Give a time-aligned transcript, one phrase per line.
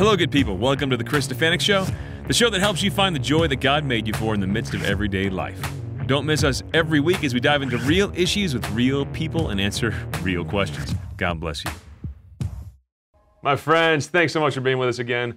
[0.00, 0.56] Hello, good people.
[0.56, 1.86] Welcome to the Chris Stefanick Show,
[2.26, 4.46] the show that helps you find the joy that God made you for in the
[4.46, 5.60] midst of everyday life.
[6.06, 9.60] Don't miss us every week as we dive into real issues with real people and
[9.60, 10.94] answer real questions.
[11.18, 11.70] God bless you.
[13.42, 15.36] My friends, thanks so much for being with us again.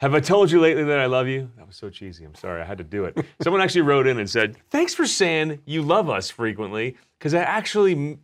[0.00, 1.50] Have I told you lately that I love you?
[1.56, 2.26] That was so cheesy.
[2.26, 2.60] I'm sorry.
[2.60, 3.16] I had to do it.
[3.40, 7.44] Someone actually wrote in and said, Thanks for saying you love us frequently, because I
[7.44, 8.18] actually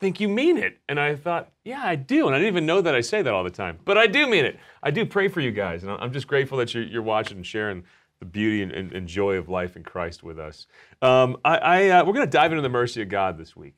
[0.00, 0.78] think you mean it.
[0.88, 2.26] And I thought, Yeah, I do.
[2.26, 3.78] And I didn't even know that I say that all the time.
[3.84, 4.58] But I do mean it.
[4.82, 5.82] I do pray for you guys.
[5.82, 7.84] And I'm just grateful that you're, you're watching and sharing
[8.20, 10.66] the beauty and, and, and joy of life in Christ with us.
[11.02, 13.76] Um, I, I, uh, we're going to dive into the mercy of God this week.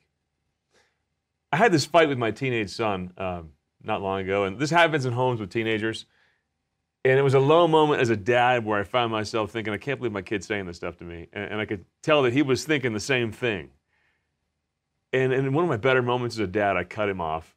[1.51, 3.49] I had this fight with my teenage son um,
[3.83, 6.05] not long ago, and this happens in homes with teenagers.
[7.03, 9.77] And it was a low moment as a dad where I found myself thinking, I
[9.77, 11.27] can't believe my kid's saying this stuff to me.
[11.33, 13.71] And, and I could tell that he was thinking the same thing.
[15.13, 17.55] And, and in one of my better moments as a dad, I cut him off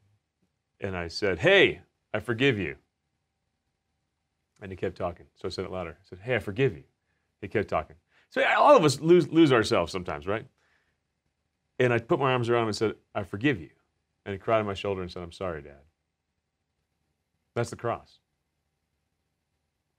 [0.80, 1.80] and I said, Hey,
[2.12, 2.76] I forgive you.
[4.60, 5.26] And he kept talking.
[5.34, 5.96] So I said it louder.
[6.00, 6.84] I said, Hey, I forgive you.
[7.40, 7.96] He kept talking.
[8.30, 10.46] So all of us lose, lose ourselves sometimes, right?
[11.78, 13.70] And I put my arms around him and said, I forgive you.
[14.24, 15.82] And he cried on my shoulder and said, I'm sorry, Dad.
[17.54, 18.18] That's the cross.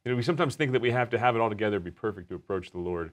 [0.03, 2.29] You know, we sometimes think that we have to have it all together, be perfect
[2.29, 3.11] to approach the Lord.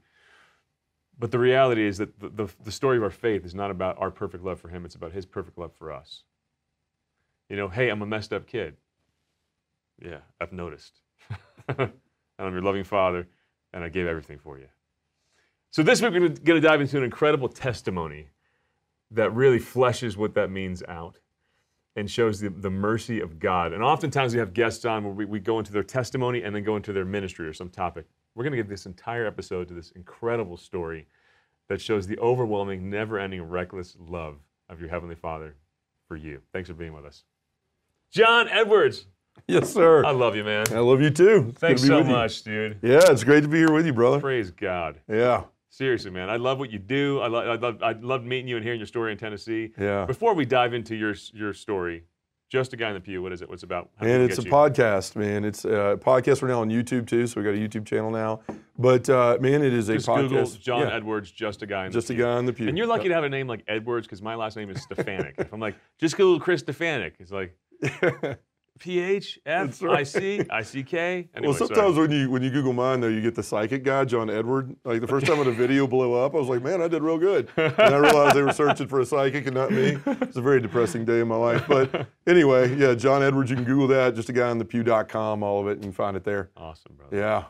[1.19, 3.99] But the reality is that the, the, the, story of our faith is not about
[3.99, 6.25] our perfect love for Him, it's about His perfect love for us.
[7.49, 8.77] You know, hey, I'm a messed up kid.
[10.03, 11.01] Yeah, I've noticed.
[11.69, 11.93] and
[12.39, 13.29] I'm your loving Father,
[13.73, 14.69] and I gave everything for you.
[15.71, 18.29] So this week we're going to dive into an incredible testimony
[19.11, 21.19] that really fleshes what that means out
[21.97, 23.73] and shows the, the mercy of God.
[23.73, 26.65] And oftentimes we have guests on where we, we go into their testimony and then
[26.65, 28.07] go into their ministry or some topic.
[28.35, 31.07] We're going to give this entire episode to this incredible story
[31.69, 34.37] that shows the overwhelming, never ending, reckless love
[34.69, 35.55] of your Heavenly Father
[36.09, 36.41] for you.
[36.53, 37.25] Thanks for being with us.
[38.11, 39.07] John Edwards.
[39.47, 40.05] Yes, sir.
[40.05, 40.67] I love you, man.
[40.73, 41.47] I love you too.
[41.51, 42.79] It's Thanks so much, dude.
[42.83, 44.21] Yeah, it's great to be here with you, brother.
[44.21, 45.01] Praise God.
[45.09, 45.45] Yeah.
[45.71, 47.21] Seriously, man, I love what you do.
[47.21, 49.73] I love, I love, I love meeting you and hearing your story in Tennessee.
[49.79, 50.05] Yeah.
[50.05, 52.05] Before we dive into your your story,
[52.53, 53.23] just a guy in the pew.
[53.23, 53.49] What is it?
[53.49, 53.89] What's it about?
[53.97, 54.51] How and it's a you?
[54.51, 55.43] podcast, man.
[55.43, 56.43] It's a podcast.
[56.43, 58.41] We're now on YouTube too, so we got a YouTube channel now.
[58.79, 60.29] But uh, man, it is just a podcast.
[60.29, 60.95] Google John yeah.
[60.95, 62.69] Edwards, just a guy in just the a guy in the pew.
[62.69, 65.33] And you're lucky to have a name like Edwards because my last name is Stefanick.
[65.39, 67.57] if I'm like, just Google Chris Stefanick, it's like.
[68.79, 71.29] P H F I C I C K.
[71.41, 74.29] Well, sometimes when you when you Google mine though, you get the psychic guy, John
[74.29, 74.75] Edward.
[74.85, 77.03] Like the first time when a video blew up, I was like, man, I did
[77.03, 77.49] real good.
[77.57, 79.99] And I realized they were searching for a psychic and not me.
[80.07, 81.65] It's a very depressing day in my life.
[81.69, 83.51] But anyway, yeah, John Edwards.
[83.51, 84.15] You can Google that.
[84.15, 86.51] Just a guy on the pew.com, all of it, and you can find it there.
[86.57, 87.17] Awesome, brother.
[87.17, 87.45] Yeah.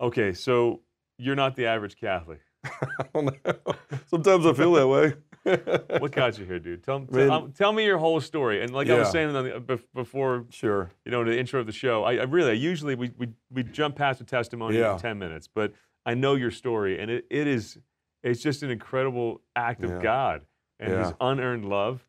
[0.00, 0.80] Okay, so
[1.18, 2.40] you're not the average Catholic.
[2.64, 3.74] I don't know.
[4.06, 5.14] Sometimes I feel that way.
[5.98, 6.82] what got you here, dude?
[6.82, 8.62] Tell, tell, um, tell, me your whole story.
[8.62, 8.94] And like yeah.
[8.94, 12.22] I was saying the, before, sure, you know, the intro of the show, I, I
[12.24, 14.94] really, I usually we, we we jump past the testimony yeah.
[14.94, 15.72] in ten minutes, but
[16.04, 17.78] I know your story, and it, it is
[18.22, 20.02] it's just an incredible act of yeah.
[20.02, 20.42] God
[20.80, 22.04] and His unearned love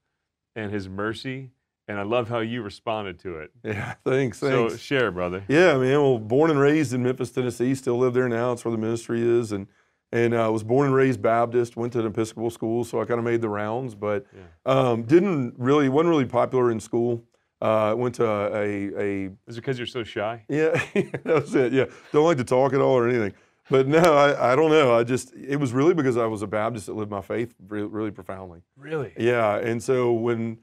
[0.55, 1.51] and His mercy.
[1.87, 3.51] And I love how you responded to it.
[3.63, 4.39] Yeah, thanks.
[4.39, 4.73] thanks.
[4.73, 5.43] So share, brother.
[5.47, 5.99] Yeah, man.
[5.99, 7.73] Well, born and raised in Memphis, Tennessee.
[7.73, 8.51] Still live there now.
[8.51, 9.65] It's where the ministry is, and
[10.11, 11.77] and I uh, was born and raised Baptist.
[11.77, 14.41] Went to an Episcopal school, so I kind of made the rounds, but yeah.
[14.65, 17.23] um, didn't really wasn't really popular in school.
[17.61, 20.45] Uh, went to a, a, Is it because you're so shy?
[20.49, 21.73] Yeah, that was it.
[21.73, 23.33] Yeah, don't like to talk at all or anything.
[23.69, 24.97] But no, I, I don't know.
[24.97, 27.87] I just it was really because I was a Baptist that lived my faith really,
[27.87, 28.61] really profoundly.
[28.75, 29.13] Really?
[29.17, 30.57] Yeah, and so when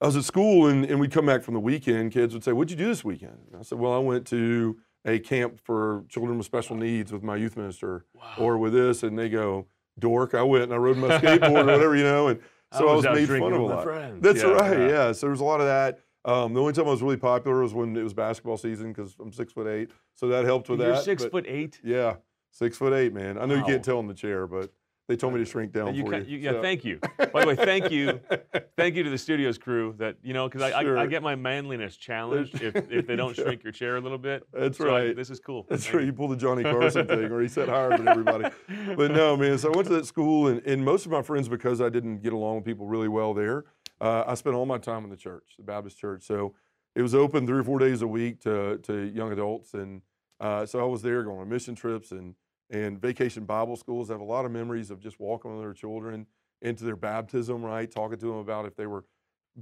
[0.00, 2.52] I was at school and, and we'd come back from the weekend, kids would say,
[2.52, 6.04] "What'd you do this weekend?" And I said, "Well, I went to." A camp for
[6.08, 8.34] children with special needs with my youth minister wow.
[8.38, 9.66] or with this, and they go,
[9.98, 12.40] dork, I went and I rode my skateboard or whatever, you know, and
[12.72, 13.84] so I was, I was made fun of a lot.
[13.84, 14.22] Friends.
[14.22, 14.88] That's yeah, right, yeah.
[14.88, 15.12] yeah.
[15.12, 16.00] So was a lot of that.
[16.24, 19.14] Um, the only time I was really popular was when it was basketball season because
[19.20, 21.04] I'm six foot eight, so that helped with You're that.
[21.04, 21.80] Six foot eight.
[21.84, 22.16] Yeah,
[22.50, 23.38] six foot eight, man.
[23.38, 23.60] I know wow.
[23.60, 24.72] you can't tell in the chair, but
[25.08, 26.38] they told me to shrink down you for you.
[26.38, 26.62] Yeah, so.
[26.62, 26.98] thank you.
[27.32, 28.20] By the way, thank you,
[28.76, 30.98] thank you to the studios crew that you know because sure.
[30.98, 34.18] I, I, get my manliness challenged if, if they don't shrink your chair a little
[34.18, 34.44] bit.
[34.52, 35.10] That's so right.
[35.10, 35.66] I, this is cool.
[35.68, 36.00] That's thank right.
[36.00, 36.06] You.
[36.06, 38.50] you pulled the Johnny Carson thing, or he set higher than everybody.
[38.96, 39.58] But no, man.
[39.58, 42.22] So I went to that school, and, and most of my friends, because I didn't
[42.22, 43.64] get along with people really well there,
[44.00, 46.24] uh, I spent all my time in the church, the Baptist church.
[46.24, 46.54] So
[46.96, 50.02] it was open three or four days a week to to young adults, and
[50.40, 52.34] uh, so I was there going on mission trips and
[52.70, 54.10] and vacation Bible schools.
[54.10, 56.26] I have a lot of memories of just walking with their children
[56.62, 57.90] into their baptism, right?
[57.90, 59.04] Talking to them about if they were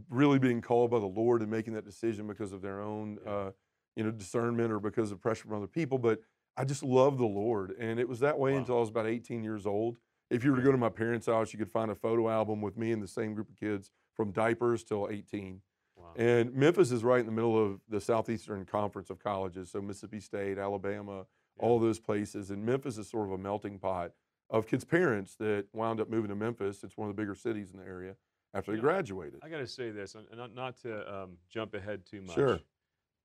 [0.09, 3.51] really being called by the Lord and making that decision because of their own, uh,
[3.97, 5.99] you know, discernment or because of pressure from other people.
[5.99, 6.21] But
[6.57, 8.59] I just love the Lord, and it was that way wow.
[8.59, 9.97] until I was about 18 years old.
[10.31, 12.61] If you were to go to my parents' house, you could find a photo album
[12.61, 15.61] with me and the same group of kids from diapers till 18.
[15.97, 16.07] Wow.
[16.17, 20.21] And Memphis is right in the middle of the Southeastern Conference of colleges, so Mississippi
[20.21, 21.27] State, Alabama,
[21.59, 22.51] all those places.
[22.51, 24.13] And Memphis is sort of a melting pot
[24.51, 26.85] of kids' parents that wound up moving to Memphis.
[26.85, 28.15] It's one of the bigger cities in the area
[28.53, 28.83] after they Yeah.
[28.83, 29.41] graduated.
[29.43, 32.35] I got to say this, and not not to um, jump ahead too much.
[32.35, 32.61] Sure.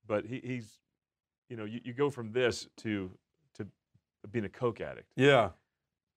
[0.06, 0.78] But he, he's,
[1.48, 3.10] you know, you, you go from this to
[3.54, 3.66] to
[4.30, 5.12] being a coke addict.
[5.16, 5.50] Yeah,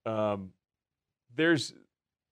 [0.06, 0.52] Um,
[1.36, 1.74] there's,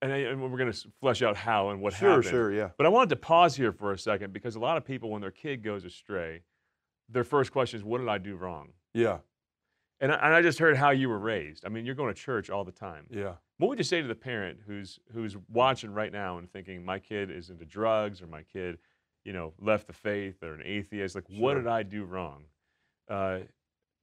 [0.02, 2.26] and, I, and we're going to flesh out how and what sure, happened.
[2.26, 2.70] sure, yeah.
[2.78, 5.22] But I wanted to pause here for a second because a lot of people, when
[5.22, 6.42] their kid goes astray,
[7.10, 9.20] their first question is, "What did I do wrong?" Yeah,
[10.02, 11.66] And I, and I just heard how you were raised.
[11.66, 13.06] I mean, you're going to church all the time.
[13.10, 13.34] yeah.
[13.58, 16.98] What would you say to the parent who's who's watching right now and thinking my
[16.98, 18.80] kid is into drugs or my kid,
[19.24, 21.14] you know, left the faith or an atheist?
[21.14, 22.46] Like, what did I do wrong?
[23.08, 23.42] Uh,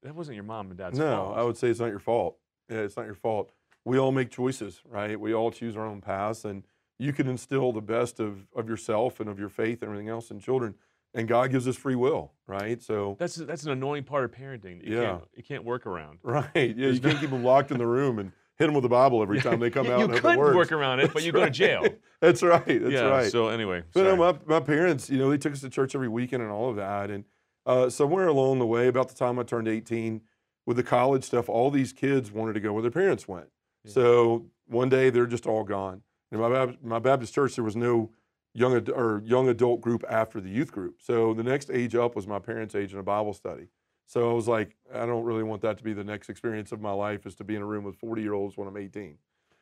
[0.05, 1.37] that wasn't your mom and dad's no, fault.
[1.37, 2.39] No, I would say it's not your fault.
[2.71, 3.51] Yeah, it's not your fault.
[3.85, 5.19] We all make choices, right?
[5.19, 6.65] We all choose our own paths, and
[7.01, 10.31] you can instill the best of, of yourself and of your faith and everything else
[10.31, 10.77] in children.
[11.19, 12.81] And God gives us free will, right?
[12.81, 14.87] So, That's that's an annoying part of parenting.
[14.87, 15.03] You Yeah.
[15.05, 16.21] can't, you can't work around.
[16.23, 18.89] right, yeah, you can't keep them locked in the room and hit them with the
[18.89, 19.99] Bible every time they come out.
[19.99, 21.85] You and could work around it, but you go to jail.
[22.21, 22.65] That's right.
[22.65, 23.09] That's yeah.
[23.09, 23.31] right.
[23.33, 26.09] So anyway, But no, my, my parents, you know, they took us to church every
[26.09, 27.11] weekend and all of that.
[27.11, 27.25] And
[27.67, 30.21] uh, somewhere along the way, about the time I turned 18,
[30.67, 33.49] with the college stuff, all these kids wanted to go where their parents went.
[33.85, 33.93] Yeah.
[33.93, 36.03] So one day they're just all gone.
[36.31, 38.11] In my, my Baptist church, there was no
[38.59, 40.97] young ad- or young adult group after the youth group.
[41.01, 43.69] So the next age up was my parents' age in a Bible study.
[44.07, 46.81] So I was like, I don't really want that to be the next experience of
[46.81, 49.19] my life is to be in a room with 40 year olds when I'm 18.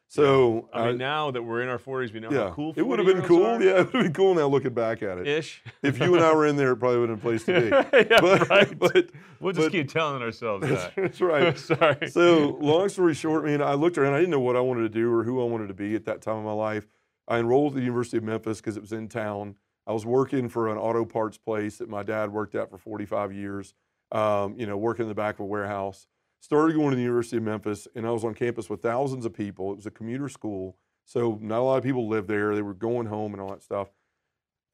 [0.09, 2.83] So I mean, now that we're in our 40s, we know yeah, how cool it
[2.87, 3.45] would have been cool.
[3.45, 3.61] are.
[3.61, 5.27] Yeah, it would have been cool now looking back at it.
[5.27, 5.65] Ish.
[5.83, 7.61] If you and I were in there, it probably would have been a place to
[7.61, 7.67] be.
[8.09, 8.79] yeah, But, right.
[8.79, 9.11] but
[9.41, 10.95] we'll just but- keep telling ourselves that's, that.
[10.97, 11.59] that's right.
[11.59, 12.09] Sorry.
[12.09, 14.15] So, long story short, man, I looked around.
[14.15, 16.05] I didn't know what I wanted to do or who I wanted to be at
[16.05, 16.87] that time of my life.
[17.29, 19.57] I enrolled at the University of Memphis because it was in town.
[19.87, 23.33] I was working for an auto parts place that my dad worked at for 45
[23.33, 23.75] years.
[24.13, 26.07] Um, you know, working in the back of a warehouse.
[26.41, 29.33] Started going to the University of Memphis, and I was on campus with thousands of
[29.33, 29.73] people.
[29.73, 32.55] It was a commuter school, so not a lot of people lived there.
[32.55, 33.89] They were going home and all that stuff.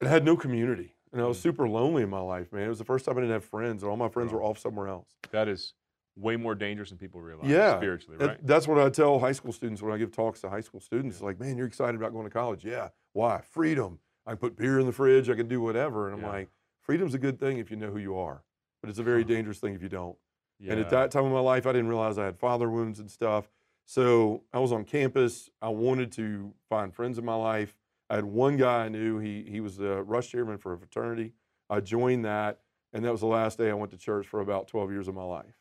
[0.01, 1.41] It had no community, and I was Mm.
[1.41, 2.65] super lonely in my life, man.
[2.65, 4.39] It was the first time I didn't have friends, and all my friends Wow.
[4.39, 5.15] were off somewhere else.
[5.31, 5.73] that is
[6.15, 7.49] way more dangerous than people realize.
[7.49, 8.37] Yeah, Spiritually, right?
[8.45, 11.17] That's what I tell high school students when I give talks to high school students.
[11.17, 12.63] It's like, man, you're excited about going to college.
[12.63, 12.89] Yeah.
[13.13, 13.41] Why?
[13.41, 13.99] Freedom.
[14.25, 15.29] I can put beer in the fridge.
[15.29, 16.07] I can do whatever.
[16.07, 16.29] And I'm Yeah.
[16.31, 16.49] like,
[16.79, 18.43] freedom's a good thing if you know who you are,
[18.81, 20.17] but it's a very dangerous thing if you don't.
[20.59, 20.71] yeah.
[20.73, 23.09] And at that time of my life, I didn't realize I had father wounds and
[23.11, 23.49] stuff.
[23.85, 25.49] So I was on campus.
[25.61, 27.75] I wanted to find friends in my life.
[28.09, 29.17] I had one guy I knew.
[29.19, 31.33] He he was the rush chairman for a fraternity.
[31.69, 32.59] I joined that,
[32.93, 35.15] and that was the last day I went to church for about 12 years of
[35.15, 35.55] my life.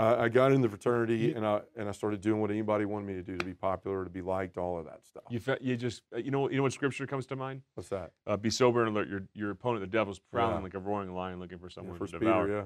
[0.00, 2.86] Uh, I got in the fraternity, You- and I and I started doing what anybody
[2.86, 5.24] wanted me to do to be popular, to be liked, all of that stuff.
[5.28, 7.60] you, fe- you just, you know, you know what scripture comes to mind?
[7.74, 8.12] What's that?
[8.26, 9.08] Uh, be sober and alert.
[9.08, 10.62] Your, your opponent, the devil's prowling Yeah.
[10.62, 12.48] like a roaring lion looking for someone First to Peter, devour.
[12.48, 12.64] yeah.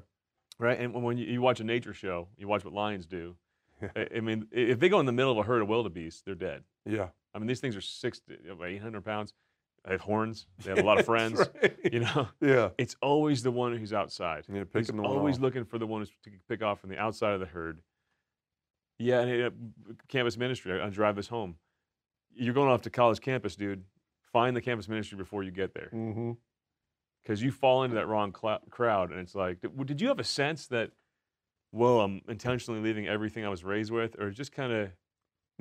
[0.60, 0.78] Right?
[0.78, 3.34] And when- when you, you watch a nature show, you watch what lions do.
[3.96, 6.36] I, I mean, if they go in the middle of a herd of wildebeest, they're
[6.36, 6.62] dead.
[6.86, 7.08] Yeah.
[7.34, 9.34] I mean, these things are six, to- 800 pounds.
[9.84, 10.46] They have horns.
[10.64, 11.38] They have a lot of friends.
[11.62, 11.76] Right.
[11.92, 12.70] You know, Yeah.
[12.78, 14.44] it's always the one who's outside.
[14.48, 15.42] Yeah, He's picking the one always off.
[15.42, 17.80] looking for the one who's to pick off from the outside of the herd.
[18.98, 19.50] Yeah, and uh,
[20.08, 20.80] campus ministry.
[20.80, 21.56] I, I drive this home.
[22.34, 23.84] You're going off to college campus, dude.
[24.32, 26.32] Find the campus ministry before you get there, Mm-hmm.
[27.22, 30.18] because you fall into that wrong clou- crowd, and it's like, did, did you have
[30.18, 30.90] a sense that,
[31.70, 34.90] whoa, I'm intentionally leaving everything I was raised with, or just kind of,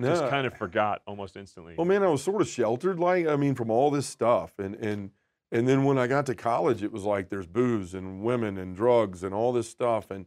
[0.02, 1.76] just kind of forgot almost instantly?
[1.78, 4.76] Well, man, I was sort of sheltered, like I mean, from all this stuff, and
[4.76, 5.12] and
[5.52, 8.76] and then when I got to college, it was like there's booze and women and
[8.76, 10.26] drugs and all this stuff, and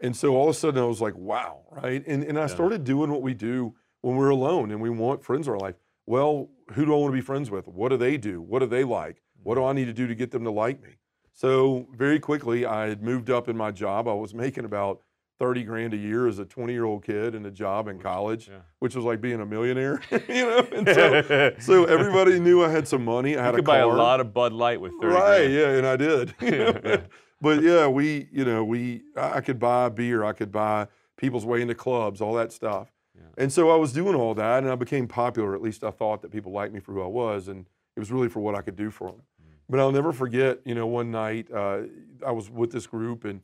[0.00, 2.06] and so all of a sudden I was like, wow, right?
[2.06, 2.46] And and I Yeah.
[2.46, 5.74] started doing what we do when we're alone and we want friends in our life.
[6.06, 7.66] Well, who do I want to be friends with?
[7.66, 8.40] What do they do?
[8.40, 9.22] What do they like?
[9.42, 9.70] What do mm-hmm.
[9.70, 10.98] I need to do to get them to like me?
[11.32, 14.08] So very quickly, I had moved up in my job.
[14.08, 15.02] I was making about
[15.38, 18.58] thirty grand a year as a twenty-year-old kid in a job in college yeah.
[18.78, 20.66] which was like being a millionaire, you know.
[20.72, 23.36] And so, so everybody knew I had some money.
[23.36, 23.74] I had you a could car.
[23.74, 25.38] buy a lot of Bud Light with 30 right?
[25.38, 25.52] grand.
[25.52, 26.34] Yeah, and I did.
[26.42, 27.00] Yeah, yeah.
[27.40, 30.24] but yeah, we, you know, we, I could buy beer.
[30.24, 32.92] I could buy people's way into clubs, all that stuff.
[33.38, 35.54] And so I was doing all that, and I became popular.
[35.54, 37.66] At least I thought that people liked me for who I was, and
[37.96, 39.22] it was really for what I could do for them.
[39.40, 39.54] Mm.
[39.70, 41.82] But I'll never forget, you know, one night uh,
[42.26, 43.40] I was with this group, and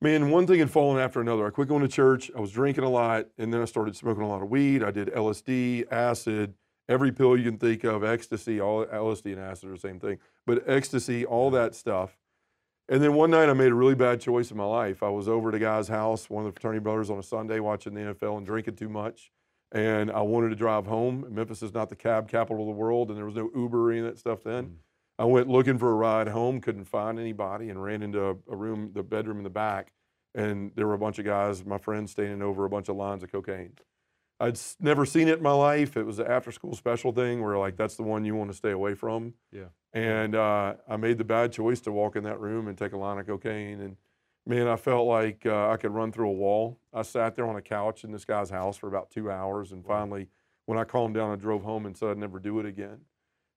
[0.00, 1.46] man, one thing had fallen after another.
[1.46, 2.30] I quit going to church.
[2.36, 4.82] I was drinking a lot, and then I started smoking a lot of weed.
[4.82, 6.54] I did LSD, acid,
[6.88, 8.60] every pill you can think of, ecstasy.
[8.60, 12.16] All LSD and acid are the same thing, but ecstasy, all that stuff.
[12.88, 15.04] And then one night I made a really bad choice in my life.
[15.04, 17.60] I was over at a guy's house, one of the fraternity brothers, on a Sunday
[17.60, 19.30] watching the NFL and drinking too much.
[19.70, 21.24] And I wanted to drive home.
[21.30, 23.92] Memphis is not the cab capital of the world, and there was no Uber or
[23.92, 24.64] any of that stuff then.
[24.64, 24.74] Mm.
[25.20, 28.56] I went looking for a ride home, couldn't find anybody, and ran into a, a
[28.56, 29.92] room, the bedroom in the back,
[30.34, 33.22] and there were a bunch of guys, my friends, standing over a bunch of lines
[33.22, 33.74] of cocaine.
[34.40, 35.98] I'd never seen it in my life.
[35.98, 38.70] It was an after-school special thing where like that's the one you want to stay
[38.70, 39.34] away from.
[39.52, 39.66] Yeah.
[39.92, 42.96] And uh, I made the bad choice to walk in that room and take a
[42.96, 43.80] line of cocaine.
[43.80, 43.96] And
[44.46, 46.80] man, I felt like uh, I could run through a wall.
[46.94, 49.84] I sat there on a couch in this guy's house for about two hours, and
[49.84, 49.96] Wow.
[49.96, 50.28] finally,
[50.64, 53.00] when I calmed down, I drove home and said I'd never do it again.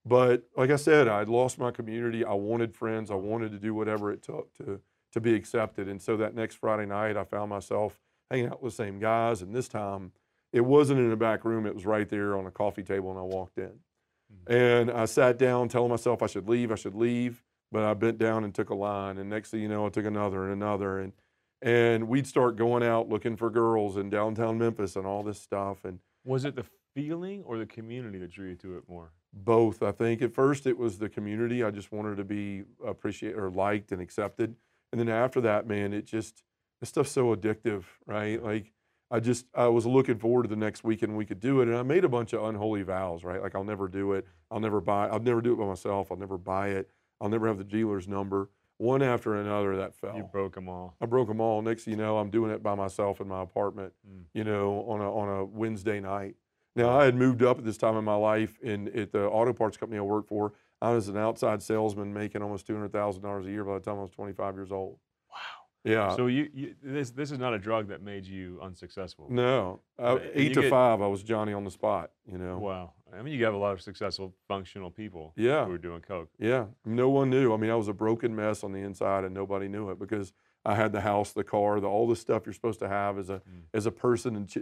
[0.06, 2.26] But like I said, I'd lost my community.
[2.26, 3.10] I wanted friends.
[3.10, 4.82] I wanted to do whatever it took to
[5.14, 5.88] to be accepted.
[5.88, 8.00] And so that next Friday night, I found myself
[8.32, 9.44] hanging out with the same guys.
[9.44, 10.12] And this time,
[10.52, 11.68] it wasn't in a back room.
[11.68, 13.66] It was right there on a coffee table, and I walked in.
[13.70, 14.54] Mm-hmm.
[14.54, 16.72] And I sat down, telling myself I should leave.
[16.72, 17.44] I should leave.
[17.72, 19.20] But I bent down and took a line.
[19.20, 21.00] And next thing you know, I took another and another.
[21.00, 21.14] And
[21.62, 25.86] and we'd start going out looking for girls in downtown Memphis and all this stuff.
[25.86, 29.12] And Was it the feeling or the community that drew you to it more?
[29.34, 29.82] Both.
[29.82, 31.64] I think at first it was the community.
[31.64, 34.56] I just wanted to be appreciated or liked and accepted.
[34.92, 36.44] And then after that man it just
[36.80, 38.42] this stuff's so addictive right?
[38.44, 38.72] Like
[39.12, 41.68] i just i was looking forward to the next weekend we could do it.
[41.68, 43.42] And i made a bunch of unholy vows right?
[43.42, 44.28] Like i'll never do it.
[44.52, 46.12] I'll never buy i'll never do it by myself.
[46.12, 46.90] I'll never buy it.
[47.20, 48.50] I'll never have the dealer's number.
[48.78, 50.18] One after another that fell.
[50.18, 50.96] You broke them all.
[51.00, 51.62] I broke them all.
[51.62, 54.24] Next thing you know, I'm doing it by myself in my apartment, Mm.
[54.34, 56.36] you know, on a, on a Wednesday night.
[56.76, 59.54] Now, I had moved up at this time in my life in at the auto
[59.54, 60.54] parts company I worked for.
[60.82, 64.12] I was an outside salesman making almost $200,000 a year by the time I was
[64.12, 64.98] 25 years old.
[65.32, 65.38] Wow.
[65.86, 66.16] Yeah.
[66.16, 69.28] So you, you this this is not a drug that made you unsuccessful.
[69.30, 72.58] no, uh, and eight to get- five, I was Johnny on the spot, you know.
[72.58, 72.94] Wow.
[73.18, 75.66] I mean, you have a lot of successful, functional people Yeah.
[75.66, 76.30] who are doing coke.
[76.40, 77.54] Yeah, no one knew.
[77.54, 80.34] I mean, I was a broken mess on the inside, and nobody knew it because
[80.66, 83.30] I had the house, the car, the all the stuff you're supposed to have as
[83.30, 83.64] a Mm.
[83.74, 84.56] as a person and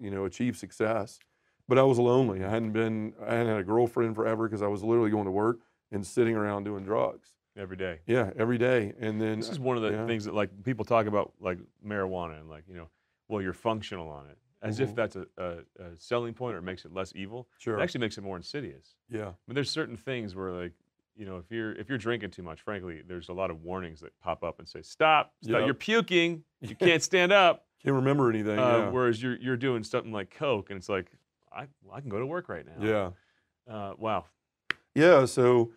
[0.00, 1.20] you know achieve success.
[1.68, 2.44] But I was lonely.
[2.44, 3.14] I hadn't been.
[3.26, 5.60] I hadn't had a girlfriend forever because I was literally going to work
[5.92, 7.30] and sitting around doing drugs.
[7.56, 8.00] every day.
[8.06, 8.92] Yeah, every day.
[8.98, 10.06] And then This is one of the yeah.
[10.06, 12.88] things that like people talk about like marijuana and like you know,
[13.28, 14.94] well you're functional on it as if Mhm.
[14.96, 17.48] that's a, a, a selling point or it makes it less evil.
[17.58, 17.78] sure.
[17.78, 18.96] It actually makes it more insidious.
[19.08, 20.72] yeah, I mean, there's certain things where like
[21.14, 24.00] you know if you're if you're drinking too much, frankly, there's a lot of warnings
[24.00, 25.64] that pop up and say stop, stop Yep.
[25.66, 27.66] you're puking, you can't stand up.
[27.84, 28.58] can't remember anything.
[28.58, 31.12] Uh, yeah, Whereas you're you're doing something like coke and it's like
[31.54, 32.84] I I can go to work right now.
[32.84, 33.10] yeah.
[33.72, 34.26] Uh, wow.
[34.94, 35.72] Yeah, so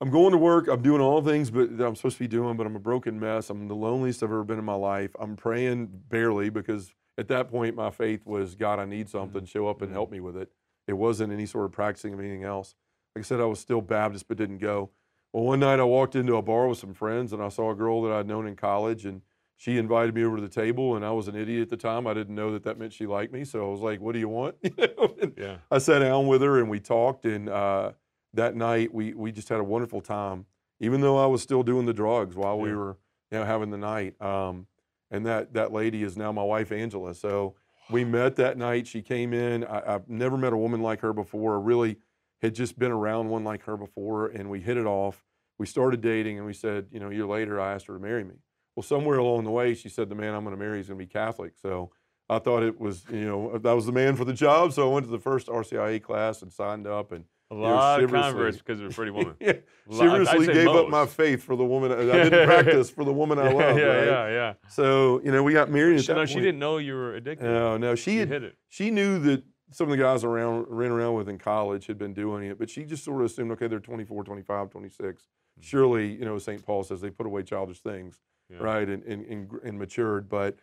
[0.00, 0.68] I'm going to work.
[0.68, 3.18] I'm doing all things but that I'm supposed to be doing, but I'm a broken
[3.18, 3.50] mess.
[3.50, 5.10] I'm the loneliest I've ever been in my life.
[5.18, 9.44] I'm praying barely because at that point my faith was God, I need something.
[9.46, 9.94] Show up and Mhm.
[9.94, 10.50] help me with it.
[10.86, 12.74] It wasn't any sort of practicing of anything else.
[13.14, 14.90] Like I said, I was still Baptist but didn't go.
[15.32, 17.74] Well, one night I walked into a bar with some friends and I saw a
[17.74, 19.22] girl that I'd known in college and
[19.56, 22.06] she invited me over to the table and I was an idiot at the time.
[22.06, 23.44] I didn't know that that meant she liked me.
[23.44, 24.56] So I was like, what do you want?
[24.62, 25.56] You know, Yeah.
[25.70, 27.92] I sat down with her and we talked, and uh,
[28.34, 30.46] that night we we just had a wonderful time.
[30.78, 32.98] Even though I was still doing the drugs while we were
[33.30, 34.20] you know having the night.
[34.20, 34.66] Um,
[35.10, 37.14] and that that lady is now my wife Angela.
[37.14, 37.54] So
[37.90, 38.86] we met that night.
[38.86, 39.64] She came in.
[39.64, 41.54] I, I've never met a woman like her before.
[41.56, 41.96] I Really
[42.42, 45.24] had just been around one like her before, and we hit it off.
[45.58, 48.00] We started dating, and we said, you know, a year later, I asked her to
[48.00, 48.34] marry me.
[48.76, 50.98] Well, somewhere along the way, she said the man I'm going to marry is going
[50.98, 51.54] to be Catholic.
[51.56, 51.90] So
[52.28, 54.72] I thought it was, you know, that was the man for the job.
[54.74, 58.02] So I went to the first RCIA class and signed up, and A know, lot
[58.02, 59.34] of converts because of a pretty woman.
[59.40, 59.52] yeah,
[59.86, 61.90] Lo- I'd- I'd seriously gave up my faith for the woman.
[61.92, 63.78] I I didn't practice for the woman I love.
[63.78, 64.06] yeah, right?
[64.06, 64.54] yeah, yeah.
[64.68, 66.04] So you know, we got married.
[66.04, 66.44] She, no, she point.
[66.44, 67.46] didn't know you were addicted.
[67.46, 68.56] No, no, she had hit it.
[68.68, 72.12] she knew that some of the guys around ran around with in college had been
[72.12, 75.22] doing it, but she just sort of assumed, okay, they're 24, 25, 26.
[75.22, 75.62] Mm.
[75.64, 76.62] Surely, you know, St.
[76.64, 78.58] Paul says they put away childish things, Yeah.
[78.60, 80.28] right, and, and, and, and matured.
[80.28, 80.56] But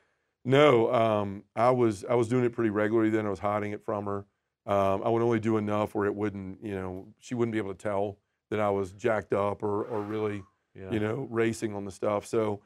[0.45, 3.25] no, um, I was I was doing it pretty regularly then.
[3.25, 4.25] I was hiding it from her.
[4.65, 7.73] Um, I would only do enough where it wouldn't, you know, she wouldn't be able
[7.73, 8.17] to tell
[8.49, 10.41] that I was jacked up or, or really
[10.73, 10.89] Yeah.
[10.91, 12.25] you know, racing on the stuff.
[12.25, 12.61] So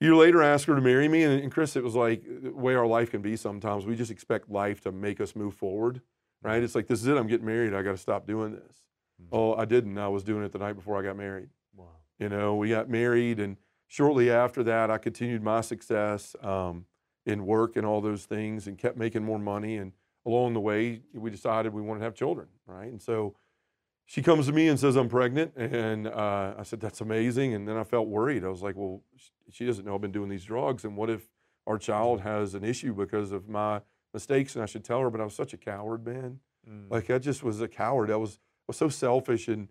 [0.00, 1.22] year later, asked her to marry me.
[1.22, 3.86] And, and Chris, it was like the way our life can be sometimes.
[3.86, 6.00] We just expect life to make us move forward,
[6.42, 6.60] right?
[6.62, 7.16] It's like, this is it.
[7.16, 7.74] I'm getting married.
[7.74, 8.82] I got to stop doing this.
[9.22, 9.28] Mhm.
[9.30, 9.98] Oh, I didn't.
[9.98, 11.50] I was doing it the night before I got married.
[11.76, 11.86] Wow.
[12.18, 13.38] You know, we got married.
[13.38, 13.56] And
[13.90, 16.86] shortly after that, I continued my success um,
[17.26, 19.76] in work and all those things and kept making more money.
[19.76, 19.92] And
[20.24, 22.88] along the way, we decided we wanted to have children, right?
[22.88, 23.34] And so
[24.06, 27.52] she comes to me and says I'm pregnant, and uh, I said that's amazing.
[27.54, 28.44] And then I felt worried.
[28.44, 29.02] I was like, well,
[29.50, 31.28] she doesn't know I've been doing these drugs, and what if
[31.66, 33.80] our child has an issue because of my
[34.14, 34.54] mistakes?
[34.54, 36.38] And I should tell her, but I was such a coward, man.
[36.68, 36.90] Mm.
[36.90, 38.10] Like I just was a coward.
[38.10, 39.68] I was I was so selfish, and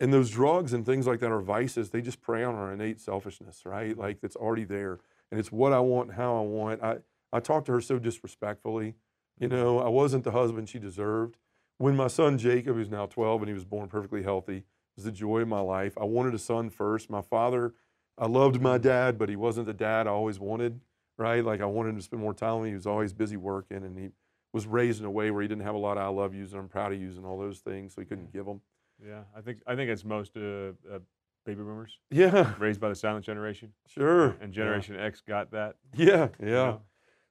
[0.00, 1.90] and those drugs and things like that are vices.
[1.90, 3.96] They just prey on our innate selfishness, right?
[3.96, 4.98] Like it's already there,
[5.30, 6.82] and it's what I want, and how I want.
[6.82, 6.98] I
[7.32, 8.94] I talked to her so disrespectfully.
[9.38, 11.36] You know, I wasn't the husband she deserved.
[11.78, 15.12] When my son Jacob, who's now 12 and he was born perfectly healthy, was the
[15.12, 15.96] joy of my life.
[16.00, 17.10] I wanted a son first.
[17.10, 17.74] My father,
[18.18, 20.80] I loved my dad, but he wasn't the dad I always wanted,
[21.18, 21.44] right?
[21.44, 22.68] Like I wanted him to spend more time with me.
[22.70, 24.10] He was always busy working and he
[24.52, 26.52] was raised in a way where he didn't have a lot of I love yous
[26.52, 28.60] and I'm proud of yous and all those things, so he couldn't give them.
[29.06, 30.98] Yeah, I think I think it's most uh, uh,
[31.44, 34.36] baby boomers Yeah, raised by the silent generation, sure.
[34.40, 35.76] and Generation X got that.
[35.94, 36.46] Yeah, yeah.
[36.46, 36.80] you know?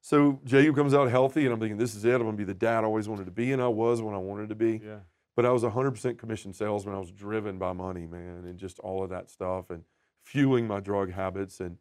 [0.02, 2.16] So Jacob comes out healthy, and I'm thinking, this is it.
[2.16, 4.16] I'm going to be the dad I always wanted to be, and I was when
[4.16, 4.82] I wanted to be.
[4.84, 5.00] Yeah.
[5.36, 6.96] But I was 100% commission salesman.
[6.96, 9.84] I was driven by money, man, and just all of that stuff and
[10.24, 11.60] fueling my drug habits.
[11.60, 11.78] And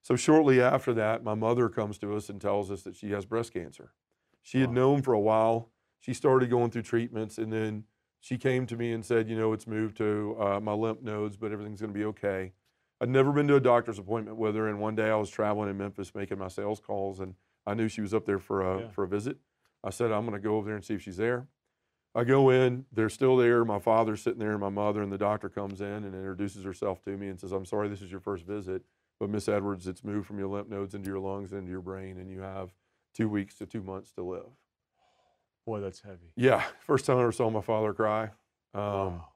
[0.00, 3.26] so shortly after that, my mother comes to us and tells us that she has
[3.26, 3.92] breast cancer.
[4.42, 5.70] She had known for a while.
[5.98, 7.84] She started going through treatments, and then
[8.26, 11.36] she came to me and said, you know, it's moved to uh, my lymph nodes,
[11.36, 12.50] but everything's going to be okay.
[13.00, 15.70] I'd never been to a doctor's appointment with her, and one day I was traveling
[15.70, 17.36] in Memphis making my sales calls, and
[17.68, 18.88] I knew she was up there for a Yeah.
[18.88, 19.36] for a visit.
[19.84, 21.46] I said, I'm going to go over there and see if she's there.
[22.16, 23.64] I go in, they're still there.
[23.64, 27.00] My father's sitting there, and my mother, and the doctor comes in and introduces herself
[27.04, 28.82] to me and says, I'm sorry, this is your first visit,
[29.20, 32.18] but Miss Edwards, it's moved from your lymph nodes into your lungs, into your brain,
[32.18, 32.70] and you have
[33.14, 34.50] two weeks to two months to live.
[35.66, 36.32] Boy, that's heavy.
[36.36, 38.30] Yeah, first time I ever saw my father cry.
[38.72, 39.28] Um, Wow.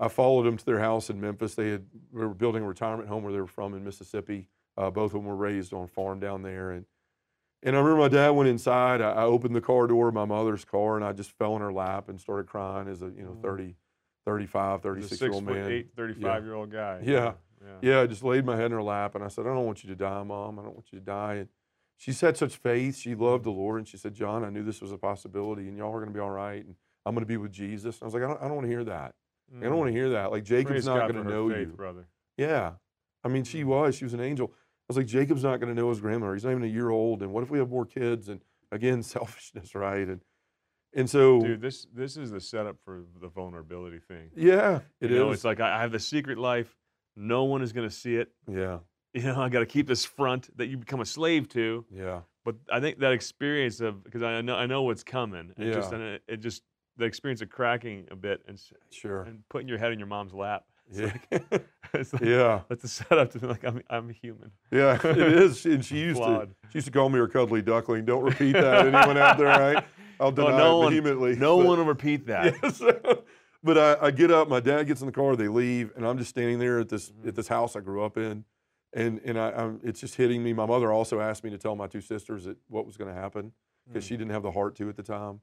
[0.00, 1.56] I followed them to their house in Memphis.
[1.56, 4.48] They had they were building a retirement home where they were from in Mississippi.
[4.76, 6.86] Uh, both of them were raised on a farm down there, and
[7.64, 9.00] and I remember my dad went inside.
[9.02, 11.62] I, I opened the car door of my mother's car, and I just fell in
[11.62, 13.42] her lap and started crying as a you know Mm.
[13.42, 13.74] 30,
[14.24, 15.68] 35, 36 year old man.
[15.70, 17.00] eight, 35 year old guy.
[17.02, 17.32] Yeah.
[17.60, 17.78] Yeah.
[17.82, 19.82] Yeah, I just laid my head in her lap and I said, I don't want
[19.82, 20.60] you to die, Mom.
[20.60, 21.34] I don't want you to die.
[21.34, 21.48] And
[21.98, 22.96] she had such faith.
[22.96, 23.78] She loved the Lord.
[23.80, 26.14] And she said, John, I knew this was a possibility and y'all are going to
[26.14, 26.64] be all right.
[26.64, 26.74] And
[27.04, 27.96] I'm going to be with Jesus.
[27.96, 29.14] And I was like, I don't, I don't want to hear that.
[29.56, 30.30] I don't want to hear that.
[30.30, 30.72] Like, Jacob's Mm.
[30.74, 31.74] Praise not going to know faith, you.
[31.74, 32.06] brother.
[32.36, 32.72] Yeah.
[33.24, 33.66] I mean, she Mm.
[33.66, 33.94] was.
[33.96, 34.52] She was an angel.
[34.54, 36.34] I was like, Jacob's not going to know his grandmother.
[36.34, 37.22] He's not even a year old.
[37.22, 38.28] And what if we have more kids?
[38.28, 38.40] And
[38.72, 40.06] again, selfishness, right?
[40.08, 40.20] And
[40.94, 44.30] and so, Dude, this this is the setup for the vulnerability thing.
[44.34, 45.10] yeah, it is.
[45.10, 46.74] you know, it's like I I have the secret life.
[47.14, 48.30] No one is going to see it.
[48.50, 48.78] yeah,
[49.14, 51.84] You know, I got to keep this front that you become a slave to.
[51.90, 55.52] yeah, But I think that experience of because I know I know what's coming.
[55.56, 55.96] And just Yeah.
[55.98, 56.62] and it, it just
[56.96, 59.22] the experience of cracking a bit and sure.
[59.22, 60.64] and putting your head in your mom's lap.
[60.90, 61.12] It's Yeah.
[61.50, 62.60] like, it's like yeah.
[62.68, 64.50] that's a setup to be like I'm I'm human.
[64.70, 65.64] Yeah, it is.
[65.66, 68.04] And she used to she used to call me her cuddly duckling.
[68.06, 68.86] Don't repeat that.
[68.86, 69.84] Anyone out there, right?
[70.20, 71.36] I'll deny no it one- vehemently.
[71.36, 72.54] No but- one will repeat that.
[72.62, 72.82] Yes.
[73.62, 74.48] but I, I get up.
[74.48, 75.36] My dad gets in the car.
[75.36, 77.28] They leave, and I'm just standing there at this Mm-hmm.
[77.28, 78.44] at this house I grew up in,
[78.92, 80.52] and and I, I'm, it's just hitting me.
[80.52, 83.18] My mother also asked me to tell my two sisters that what was going to
[83.20, 83.52] happen
[83.86, 84.08] because Mm.
[84.08, 85.40] she didn't have the heart to at the time.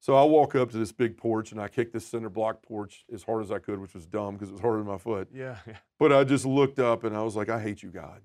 [0.00, 3.04] So I walk up to this big porch and I kick this center block porch
[3.12, 5.28] as hard as I could, which was dumb because it was harder than my foot.
[5.32, 5.58] Yeah.
[5.66, 5.76] yeah.
[5.98, 8.20] But I just looked up and I was like, I hate you, God.